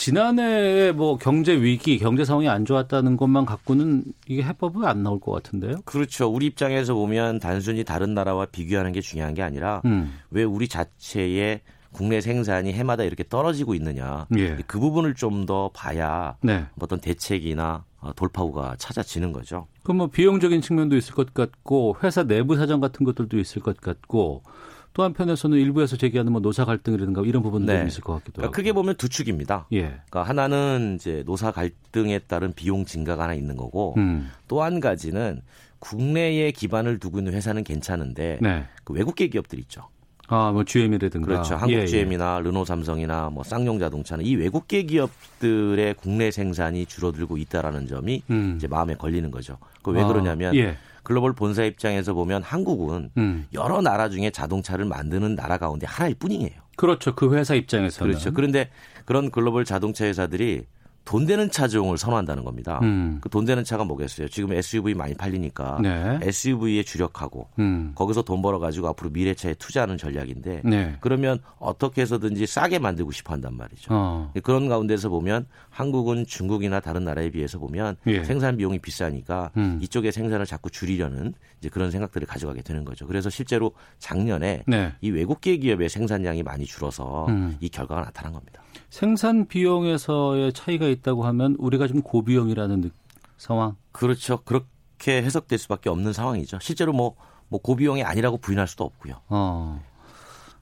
지난해 0.00 0.92
뭐 0.92 1.18
경제 1.18 1.52
위기, 1.52 1.98
경제 1.98 2.24
상황이 2.24 2.48
안 2.48 2.64
좋았다는 2.64 3.18
것만 3.18 3.44
갖고는 3.44 4.02
이게 4.26 4.42
해법은 4.42 4.86
안 4.86 5.02
나올 5.02 5.20
것 5.20 5.30
같은데요. 5.30 5.82
그렇죠. 5.84 6.26
우리 6.26 6.46
입장에서 6.46 6.94
보면 6.94 7.38
단순히 7.38 7.84
다른 7.84 8.14
나라와 8.14 8.46
비교하는 8.46 8.92
게 8.92 9.02
중요한 9.02 9.34
게 9.34 9.42
아니라 9.42 9.82
음. 9.84 10.14
왜 10.30 10.42
우리 10.42 10.68
자체의 10.68 11.60
국내 11.92 12.22
생산이 12.22 12.72
해마다 12.72 13.04
이렇게 13.04 13.24
떨어지고 13.28 13.74
있느냐. 13.74 14.26
예. 14.38 14.56
그 14.66 14.80
부분을 14.80 15.14
좀 15.14 15.44
더 15.44 15.70
봐야 15.74 16.34
네. 16.40 16.64
어떤 16.80 16.98
대책이나 16.98 17.84
어, 18.00 18.12
돌파구가 18.14 18.76
찾아지는 18.78 19.32
거죠. 19.32 19.66
그럼 19.82 19.98
뭐 19.98 20.06
비용적인 20.06 20.62
측면도 20.62 20.96
있을 20.96 21.14
것 21.14 21.34
같고 21.34 21.96
회사 22.02 22.22
내부 22.22 22.56
사정 22.56 22.80
같은 22.80 23.04
것들도 23.04 23.38
있을 23.38 23.60
것 23.60 23.78
같고 23.78 24.44
또 24.92 25.04
한편에서는 25.04 25.56
일부에서 25.56 25.96
제기하는 25.96 26.32
뭐 26.32 26.40
노사 26.40 26.64
갈등이라든가 26.64 27.22
이런 27.22 27.42
부분도 27.42 27.72
네. 27.72 27.84
있을 27.86 28.02
것 28.02 28.14
같기도 28.14 28.32
그러니까 28.34 28.46
하고. 28.46 28.52
크게 28.52 28.72
보면 28.72 28.96
두 28.96 29.08
축입니다. 29.08 29.66
예. 29.72 29.82
그러니까 29.82 30.22
하나는 30.24 30.96
이제 30.96 31.22
노사 31.26 31.52
갈등에 31.52 32.18
따른 32.20 32.52
비용 32.52 32.84
증가가 32.84 33.24
하나 33.24 33.34
있는 33.34 33.56
거고 33.56 33.94
음. 33.98 34.30
또한 34.48 34.80
가지는 34.80 35.42
국내에 35.78 36.50
기반을 36.50 36.98
두고 36.98 37.18
있는 37.18 37.32
회사는 37.32 37.64
괜찮은데 37.64 38.38
네. 38.42 38.66
그 38.84 38.92
외국계 38.92 39.28
기업들 39.28 39.58
있죠. 39.60 39.88
아, 40.32 40.52
뭐 40.52 40.64
GM이라든가. 40.64 41.26
그렇죠. 41.26 41.56
한국 41.56 41.72
예, 41.72 41.86
GM이나 41.86 42.38
예. 42.38 42.44
르노 42.44 42.64
삼성이나 42.64 43.30
뭐 43.30 43.42
쌍용 43.42 43.80
자동차는 43.80 44.24
이 44.24 44.36
외국계 44.36 44.84
기업들의 44.84 45.94
국내 45.94 46.30
생산이 46.30 46.86
줄어들고 46.86 47.36
있다라는 47.36 47.88
점이 47.88 48.22
음. 48.30 48.54
이제 48.56 48.68
마음에 48.68 48.94
걸리는 48.94 49.28
거죠. 49.32 49.58
그왜 49.82 50.02
아, 50.02 50.06
그러냐면 50.06 50.54
예. 50.54 50.76
글로벌 51.10 51.32
본사 51.32 51.64
입장에서 51.64 52.14
보면 52.14 52.44
한국은 52.44 53.10
음. 53.16 53.44
여러 53.52 53.80
나라 53.80 54.08
중에 54.08 54.30
자동차를 54.30 54.84
만드는 54.84 55.34
나라 55.34 55.58
가운데 55.58 55.84
하나일 55.84 56.14
뿐이에요. 56.14 56.52
그렇죠. 56.76 57.16
그 57.16 57.34
회사 57.34 57.56
입장에서는. 57.56 58.12
그렇죠. 58.12 58.32
그런데 58.32 58.70
그런 59.06 59.32
글로벌 59.32 59.64
자동차 59.64 60.04
회사들이 60.04 60.66
돈 61.04 61.26
되는 61.26 61.50
차종을 61.50 61.98
선호한다는 61.98 62.44
겁니다. 62.44 62.78
음. 62.82 63.18
그돈 63.20 63.44
되는 63.44 63.64
차가 63.64 63.84
뭐겠어요? 63.84 64.28
지금 64.28 64.52
SUV 64.52 64.94
많이 64.94 65.14
팔리니까 65.14 65.80
네. 65.82 66.18
SUV에 66.22 66.82
주력하고 66.82 67.48
음. 67.58 67.92
거기서 67.94 68.22
돈 68.22 68.42
벌어 68.42 68.58
가지고 68.58 68.88
앞으로 68.88 69.10
미래차에 69.10 69.54
투자하는 69.54 69.98
전략인데 69.98 70.62
네. 70.64 70.96
그러면 71.00 71.40
어떻게 71.58 72.02
해서든지 72.02 72.46
싸게 72.46 72.78
만들고 72.78 73.12
싶어 73.12 73.32
한단 73.32 73.56
말이죠. 73.56 73.88
어. 73.90 74.32
그런 74.42 74.68
가운데서 74.68 75.08
보면 75.08 75.46
한국은 75.70 76.26
중국이나 76.26 76.80
다른 76.80 77.04
나라에 77.04 77.30
비해서 77.30 77.58
보면 77.58 77.96
예. 78.06 78.22
생산 78.24 78.56
비용이 78.56 78.78
비싸니까 78.78 79.50
음. 79.56 79.78
이쪽에 79.82 80.10
생산을 80.10 80.46
자꾸 80.46 80.70
줄이려는 80.70 81.34
이제 81.58 81.68
그런 81.68 81.90
생각들을 81.90 82.26
가져가게 82.26 82.62
되는 82.62 82.84
거죠. 82.84 83.06
그래서 83.06 83.30
실제로 83.30 83.72
작년에 83.98 84.64
네. 84.66 84.92
이 85.00 85.10
외국계 85.10 85.56
기업의 85.58 85.88
생산량이 85.88 86.42
많이 86.42 86.64
줄어서 86.64 87.26
음. 87.28 87.56
이 87.60 87.68
결과가 87.68 88.02
나타난 88.02 88.32
겁니다. 88.32 88.62
생산 88.90 89.46
비용에서의 89.46 90.52
차이가 90.52 90.86
있다고 90.90 91.24
하면 91.24 91.56
우리가 91.58 91.86
좀 91.86 92.02
고비용이라는 92.02 92.90
상황. 93.36 93.76
그렇죠. 93.92 94.42
그렇게 94.44 95.22
해석될 95.22 95.58
수밖에 95.58 95.88
없는 95.88 96.12
상황이죠. 96.12 96.58
실제로 96.60 96.92
뭐, 96.92 97.16
뭐 97.48 97.60
고비용이 97.60 98.02
아니라고 98.02 98.38
부인할 98.38 98.68
수도 98.68 98.84
없고요. 98.84 99.14
어, 99.28 99.82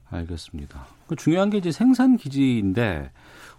알겠습니다. 0.09 0.87
그 1.07 1.15
중요한 1.15 1.49
게 1.49 1.57
이제 1.57 1.71
생산 1.71 2.17
기지인데 2.17 3.11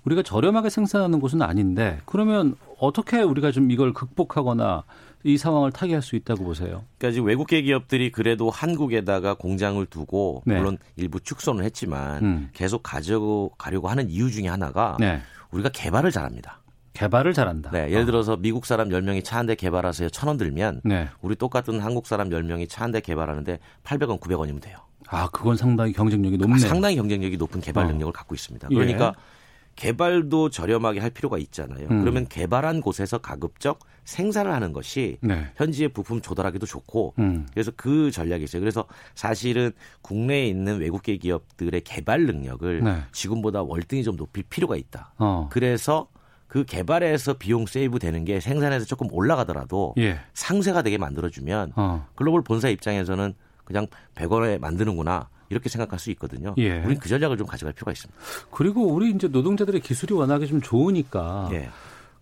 우리가 0.05 0.23
저렴하게 0.23 0.71
생산하는 0.71 1.21
곳은 1.21 1.43
아닌데 1.43 1.99
그러면 2.07 2.57
어떻게 2.79 3.21
우리가 3.21 3.51
좀 3.51 3.71
이걸 3.71 3.93
극복하거나 3.93 4.85
이 5.23 5.37
상황을 5.37 5.71
타개할 5.71 6.01
수 6.01 6.17
있다고 6.17 6.45
보세요? 6.45 6.85
그러니까 6.97 7.13
지금 7.13 7.27
외국계 7.27 7.61
기업들이 7.63 8.11
그래도 8.11 8.49
한국에다가 8.49 9.35
공장을 9.35 9.85
두고 9.87 10.43
네. 10.47 10.57
물론 10.57 10.79
일부 10.97 11.21
축소는 11.21 11.63
했지만 11.65 12.25
음. 12.25 12.49
계속 12.55 12.83
가져가려고 12.83 13.89
하는 13.89 14.09
이유 14.09 14.31
중에 14.31 14.49
하나가 14.49 14.97
네. 14.99 15.21
우리가 15.51 15.69
개발을 15.69 16.11
잘합니다. 16.11 16.60
개발을 16.93 17.33
잘한다. 17.33 17.71
네, 17.71 17.91
예를 17.91 18.05
들어서 18.07 18.37
미국 18.37 18.67
사람 18.67 18.89
10명이 18.89 19.25
차 19.25 19.37
한 19.39 19.47
대 19.47 19.55
개발하세요. 19.55 20.11
천 20.11 20.29
원 20.29 20.37
들면 20.37 20.81
네. 20.85 21.09
우리 21.21 21.35
똑같은 21.37 21.81
한국 21.81 22.07
사람 22.07 22.29
10명이 22.31 22.69
차 22.69 22.83
한 22.85 22.93
대 22.93 23.01
개발하는데 23.01 23.59
800원, 23.85 24.21
900원이면 24.21 24.61
돼요. 24.61 24.79
아, 25.09 25.29
그건 25.31 25.57
상당히 25.57 25.93
경쟁력이 25.93 26.37
높네요. 26.37 26.57
아, 26.57 26.59
상당히 26.69 26.97
경쟁력이 26.97 27.37
높은 27.37 27.61
개발 27.61 27.85
어. 27.85 27.89
능력을 27.89 28.11
어. 28.11 28.13
갖고 28.13 28.35
있습니다. 28.35 28.69
그러니까 28.69 29.15
예. 29.17 29.41
개발도 29.77 30.51
저렴하게 30.51 31.01
할 31.01 31.11
필요가 31.11 31.39
있잖아요. 31.39 31.87
음. 31.91 32.01
그러면 32.01 32.27
개발한 32.29 32.81
곳에서 32.81 33.19
가급적 33.19 33.79
생산을 34.05 34.53
하는 34.53 34.73
것이 34.73 35.19
네. 35.21 35.47
현지의 35.57 35.91
부품 35.91 36.21
조달하기도 36.21 36.67
좋고 36.67 37.15
음. 37.19 37.47
그래서 37.53 37.71
그 37.77 38.11
전략이 38.11 38.45
있어요. 38.45 38.61
그래서 38.61 38.85
사실은 39.15 39.73
국내에 40.03 40.47
있는 40.49 40.81
외국계 40.81 41.17
기업들의 41.19 41.81
개발 41.83 42.27
능력을 42.27 42.83
네. 42.85 42.97
지금보다 43.13 43.63
월등히 43.63 44.03
좀 44.03 44.17
높일 44.17 44.43
필요가 44.51 44.77
있다. 44.77 45.13
어. 45.19 45.49
그래서 45.51 46.09
그 46.51 46.65
개발에서 46.65 47.35
비용 47.35 47.65
세이브 47.65 48.01
되는 48.01 48.25
게 48.25 48.41
생산에서 48.41 48.85
조금 48.85 49.07
올라가더라도 49.13 49.95
예. 49.99 50.19
상세가 50.35 50.83
되게 50.83 50.99
만들어주면 50.99 51.75
어. 51.77 52.09
글로벌 52.17 52.43
본사 52.43 52.69
입장에서는 52.69 53.35
그냥 53.65 53.87
100원에 54.17 54.59
만드는구나. 54.59 55.29
이렇게 55.49 55.69
생각할 55.69 55.99
수 55.99 56.11
있거든요. 56.13 56.55
예. 56.59 56.79
우리는 56.79 56.99
그 56.99 57.09
전략을 57.09 57.37
좀 57.37 57.47
가져갈 57.47 57.73
필요가 57.73 57.91
있습니다. 57.91 58.21
그리고 58.53 58.87
우리 58.87 59.11
이제 59.11 59.27
노동자들의 59.27 59.81
기술이 59.81 60.15
워낙에 60.15 60.47
좀 60.47 60.61
좋으니까 60.61 61.49
예. 61.53 61.71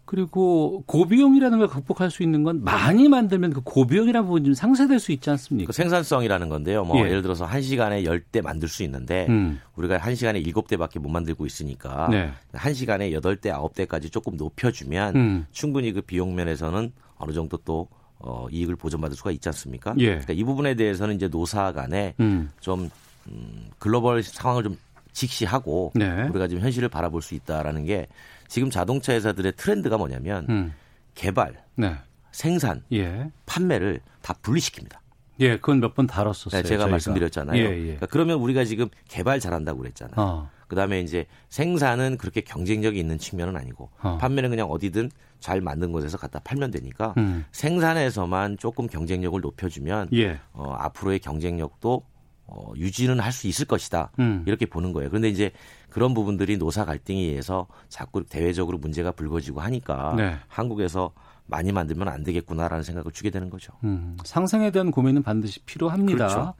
그리고 0.08 0.82
고비용이라는 0.86 1.58
걸 1.58 1.68
극복할 1.68 2.10
수 2.10 2.22
있는 2.22 2.42
건 2.42 2.64
많이 2.64 3.10
만들면 3.10 3.52
그 3.52 3.60
고비용이라는 3.60 4.26
부분이 4.26 4.44
좀 4.46 4.54
상쇄될 4.54 4.98
수 5.00 5.12
있지 5.12 5.28
않습니까? 5.28 5.66
그 5.66 5.74
생산성이라는 5.74 6.48
건데요. 6.48 6.82
뭐 6.86 6.98
예. 7.06 7.12
를 7.12 7.20
들어서 7.20 7.44
한시간에 7.44 8.02
10대 8.04 8.40
만들 8.40 8.68
수 8.68 8.82
있는데 8.84 9.26
음. 9.28 9.60
우리가 9.76 9.98
한시간에 9.98 10.42
7대밖에 10.42 10.98
못 10.98 11.10
만들고 11.10 11.44
있으니까 11.44 12.08
네. 12.10 12.30
1시간에 12.54 13.12
8대, 13.20 13.52
9대까지 13.52 14.10
조금 14.10 14.38
높여 14.38 14.70
주면 14.70 15.14
음. 15.14 15.46
충분히 15.52 15.92
그 15.92 16.00
비용 16.00 16.34
면에서는 16.34 16.90
어느 17.18 17.32
정도 17.32 17.58
또 17.58 17.88
어, 18.18 18.46
이익을 18.50 18.76
보전받을 18.76 19.14
수가 19.14 19.30
있지 19.32 19.50
않습니까? 19.50 19.94
예. 19.98 20.06
그러니까 20.06 20.32
이 20.32 20.42
부분에 20.42 20.74
대해서는 20.74 21.16
이제 21.16 21.28
노사 21.28 21.72
간에 21.72 22.14
음. 22.20 22.48
좀 22.60 22.88
음, 23.26 23.68
글로벌 23.78 24.22
상황을 24.22 24.62
좀 24.62 24.78
직시하고 25.12 25.92
네. 25.94 26.28
우리가 26.30 26.48
지금 26.48 26.62
현실을 26.62 26.88
바라볼 26.88 27.20
수 27.20 27.34
있다라는 27.34 27.84
게 27.84 28.06
지금 28.48 28.70
자동차 28.70 29.12
회사들의 29.12 29.52
트렌드가 29.56 29.96
뭐냐면 29.98 30.46
음. 30.48 30.72
개발, 31.14 31.62
네. 31.76 31.96
생산, 32.32 32.82
예. 32.92 33.30
판매를 33.46 34.00
다 34.22 34.34
분리시킵니다. 34.42 34.96
예, 35.40 35.56
그건 35.56 35.80
몇 35.80 35.94
번 35.94 36.06
다뤘었어요. 36.06 36.50
네, 36.50 36.62
제가 36.62 36.82
저희가. 36.82 36.86
말씀드렸잖아요. 36.90 37.58
예, 37.62 37.70
예. 37.70 37.82
그러니까 37.82 38.06
그러면 38.06 38.38
우리가 38.38 38.64
지금 38.64 38.88
개발 39.08 39.38
잘한다고 39.38 39.78
그랬잖아요. 39.78 40.14
어. 40.16 40.50
그다음에 40.66 41.00
이제 41.00 41.26
생산은 41.48 42.18
그렇게 42.18 42.40
경쟁력이 42.42 42.98
있는 42.98 43.18
측면은 43.18 43.56
아니고 43.56 43.90
어. 44.02 44.18
판매는 44.20 44.50
그냥 44.50 44.66
어디든 44.70 45.10
잘 45.40 45.60
만든 45.60 45.92
곳에서 45.92 46.18
갖다 46.18 46.40
팔면 46.40 46.70
되니까 46.72 47.14
음. 47.16 47.44
생산에서만 47.52 48.58
조금 48.58 48.86
경쟁력을 48.88 49.40
높여주면 49.40 50.08
예. 50.14 50.40
어, 50.52 50.74
앞으로의 50.78 51.20
경쟁력도 51.20 52.02
어, 52.48 52.72
유지는 52.76 53.20
할 53.20 53.32
수 53.32 53.46
있을 53.46 53.66
것이다. 53.66 54.10
음. 54.18 54.42
이렇게 54.46 54.66
보는 54.66 54.92
거예요. 54.92 55.10
그런데 55.10 55.28
이제 55.28 55.52
그런 55.90 56.12
부분들이 56.14 56.56
노사 56.56 56.84
갈등에 56.84 57.20
의해서 57.20 57.66
자꾸 57.88 58.24
대외적으로 58.24 58.78
문제가 58.78 59.12
불거지고 59.12 59.60
하니까 59.60 60.14
네. 60.16 60.36
한국에서 60.48 61.12
많이 61.46 61.70
만들면 61.72 62.08
안 62.08 62.24
되겠구나라는 62.24 62.82
생각을 62.82 63.12
주게 63.12 63.30
되는 63.30 63.48
거죠. 63.48 63.72
음, 63.84 64.16
상생에 64.24 64.70
대한 64.70 64.90
고민은 64.90 65.22
반드시 65.22 65.60
필요합니다. 65.60 66.28
그렇죠. 66.28 66.54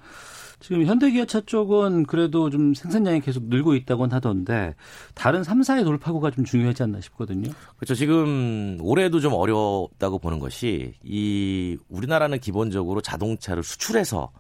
지금 0.61 0.85
현대기아차 0.85 1.43
쪽은 1.47 2.05
그래도 2.07 2.51
좀 2.51 2.75
생산량이 2.75 3.21
계속 3.21 3.45
늘고 3.45 3.75
있다곤 3.77 4.13
하던데 4.13 4.75
다른 5.15 5.43
3사의 5.43 5.85
돌파구가 5.85 6.31
좀 6.33 6.45
중요하지 6.45 6.83
않나 6.83 7.01
싶거든요. 7.03 7.51
그렇죠. 7.77 7.95
지금 7.95 8.77
올해도 8.81 9.21
좀 9.21 9.35
어렵다고 9.35 10.19
보는 10.19 10.39
것이 10.41 10.95
이 11.05 11.77
우리나라는 11.89 12.41
기본적으로 12.41 13.01
자동차를 13.01 13.63
수출해서 13.63 14.31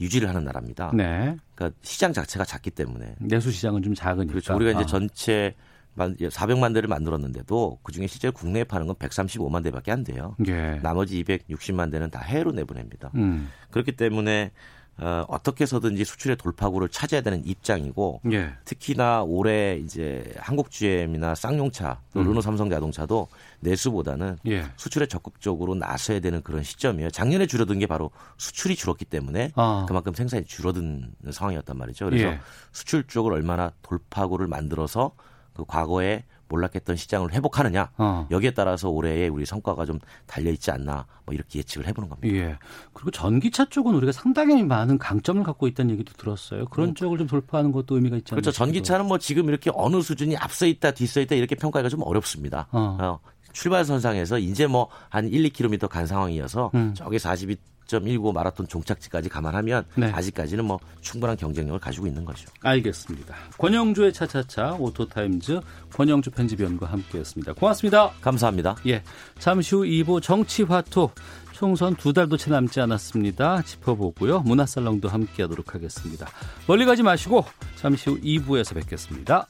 유지를 0.00 0.28
하는 0.28 0.44
나라입니다. 0.44 0.92
네. 0.94 1.36
그러니까 1.54 1.78
시장 1.82 2.12
자체가 2.12 2.44
작기 2.44 2.70
때문에 2.70 3.16
내수 3.18 3.50
시장은 3.50 3.82
좀 3.82 3.94
작으니까. 3.94 4.32
그렇죠. 4.32 4.54
우리가 4.54 4.72
이제 4.72 4.82
아. 4.82 4.86
전체 4.86 5.54
400만 5.96 6.72
대를 6.74 6.88
만들었는데도 6.88 7.78
그중에 7.82 8.06
실제 8.06 8.30
국내에 8.30 8.64
파는 8.64 8.86
건 8.86 8.96
135만 8.96 9.64
대밖에 9.64 9.90
안 9.90 10.04
돼요. 10.04 10.36
예. 10.46 10.78
나머지 10.82 11.22
260만 11.24 11.90
대는 11.90 12.10
다 12.10 12.20
해외로 12.20 12.52
내보냅니다. 12.52 13.10
음. 13.16 13.48
그렇기 13.70 13.92
때문에 13.92 14.52
어, 15.00 15.24
어떻게 15.28 15.62
해서든지 15.62 16.04
수출의 16.04 16.36
돌파구를 16.36 16.88
찾아야 16.88 17.20
되는 17.20 17.44
입장이고 17.46 18.20
예. 18.32 18.52
특히나 18.64 19.22
올해 19.22 19.76
이제 19.76 20.34
한국 20.38 20.72
GM이나 20.72 21.36
쌍용차 21.36 22.00
또 22.12 22.20
음. 22.20 22.26
르노 22.26 22.40
삼성 22.40 22.68
자동차도 22.68 23.28
내수보다는 23.60 24.38
예. 24.48 24.64
수출에 24.76 25.06
적극적으로 25.06 25.76
나서야 25.76 26.18
되는 26.18 26.42
그런 26.42 26.64
시점이에요. 26.64 27.10
작년에 27.10 27.46
줄어든 27.46 27.78
게 27.78 27.86
바로 27.86 28.10
수출이 28.38 28.74
줄었기 28.74 29.04
때문에 29.04 29.52
아. 29.54 29.84
그만큼 29.86 30.14
생산이 30.14 30.44
줄어든 30.46 31.12
상황이었단 31.30 31.78
말이죠. 31.78 32.06
그래서 32.06 32.26
예. 32.26 32.40
수출 32.72 33.04
쪽을 33.04 33.32
얼마나 33.32 33.70
돌파구를 33.82 34.48
만들어서 34.48 35.12
그 35.54 35.64
과거에 35.64 36.24
몰락했던 36.48 36.96
시장을 36.96 37.32
회복하느냐 37.32 37.90
어. 37.98 38.26
여기에 38.30 38.52
따라서 38.52 38.88
올해의 38.88 39.28
우리 39.28 39.46
성과가 39.46 39.86
좀 39.86 39.98
달려 40.26 40.50
있지 40.50 40.70
않나 40.70 41.06
뭐 41.24 41.34
이렇게 41.34 41.58
예측을 41.60 41.86
해보는 41.88 42.08
겁니다. 42.08 42.36
예. 42.36 42.58
그리고 42.92 43.10
전기차 43.10 43.66
쪽은 43.66 43.94
우리가 43.94 44.12
상당히 44.12 44.62
많은 44.62 44.98
강점을 44.98 45.42
갖고 45.42 45.66
있다는 45.66 45.92
얘기도 45.92 46.12
들었어요. 46.14 46.66
그런 46.66 46.90
음. 46.90 46.94
쪽을 46.94 47.18
좀 47.18 47.26
돌파하는 47.26 47.72
것도 47.72 47.96
의미가 47.96 48.16
있지 48.16 48.32
않나요? 48.32 48.40
그렇죠. 48.42 48.56
전기차는 48.56 49.06
뭐 49.06 49.18
지금 49.18 49.48
이렇게 49.48 49.70
어느 49.74 50.00
수준이 50.00 50.36
앞서 50.36 50.66
있다 50.66 50.92
뒤서 50.92 51.20
있다 51.20 51.34
이렇게 51.34 51.54
평가가 51.54 51.88
좀 51.88 52.02
어렵습니다. 52.02 52.66
어. 52.72 52.96
어. 53.00 53.20
출발선상에서 53.52 54.38
이제 54.38 54.66
뭐 54.66 54.88
한 55.10 55.28
1, 55.28 55.48
2km 55.50 55.88
간 55.88 56.06
상황이어서 56.06 56.70
음. 56.74 56.92
저기 56.94 57.18
42 57.18 57.56
1.19 57.88 58.32
마라톤 58.32 58.68
종착지까지 58.68 59.28
감안하면 59.28 59.84
네. 59.96 60.10
아직까지는 60.12 60.64
뭐 60.64 60.78
충분한 61.00 61.36
경쟁력을 61.36 61.78
가지고 61.80 62.06
있는 62.06 62.24
거죠. 62.24 62.48
알겠습니다. 62.60 63.34
권용주의 63.56 64.12
차차차 64.12 64.74
오토타임즈 64.78 65.60
권용주 65.94 66.30
편집위원과 66.30 66.86
함께했습니다. 66.86 67.54
고맙습니다. 67.54 68.10
감사합니다. 68.20 68.76
예, 68.86 69.02
잠시 69.38 69.74
후 69.74 69.82
2부 69.82 70.22
정치화투 70.22 71.10
총선 71.52 71.96
두 71.96 72.12
달도 72.12 72.36
채 72.36 72.50
남지 72.50 72.80
않았습니다. 72.80 73.62
짚어보고요. 73.62 74.40
문화살롱도 74.40 75.08
함께하도록 75.08 75.74
하겠습니다. 75.74 76.28
멀리 76.68 76.84
가지 76.84 77.02
마시고 77.02 77.44
잠시 77.74 78.10
후 78.10 78.20
2부에서 78.20 78.74
뵙겠습니다. 78.74 79.48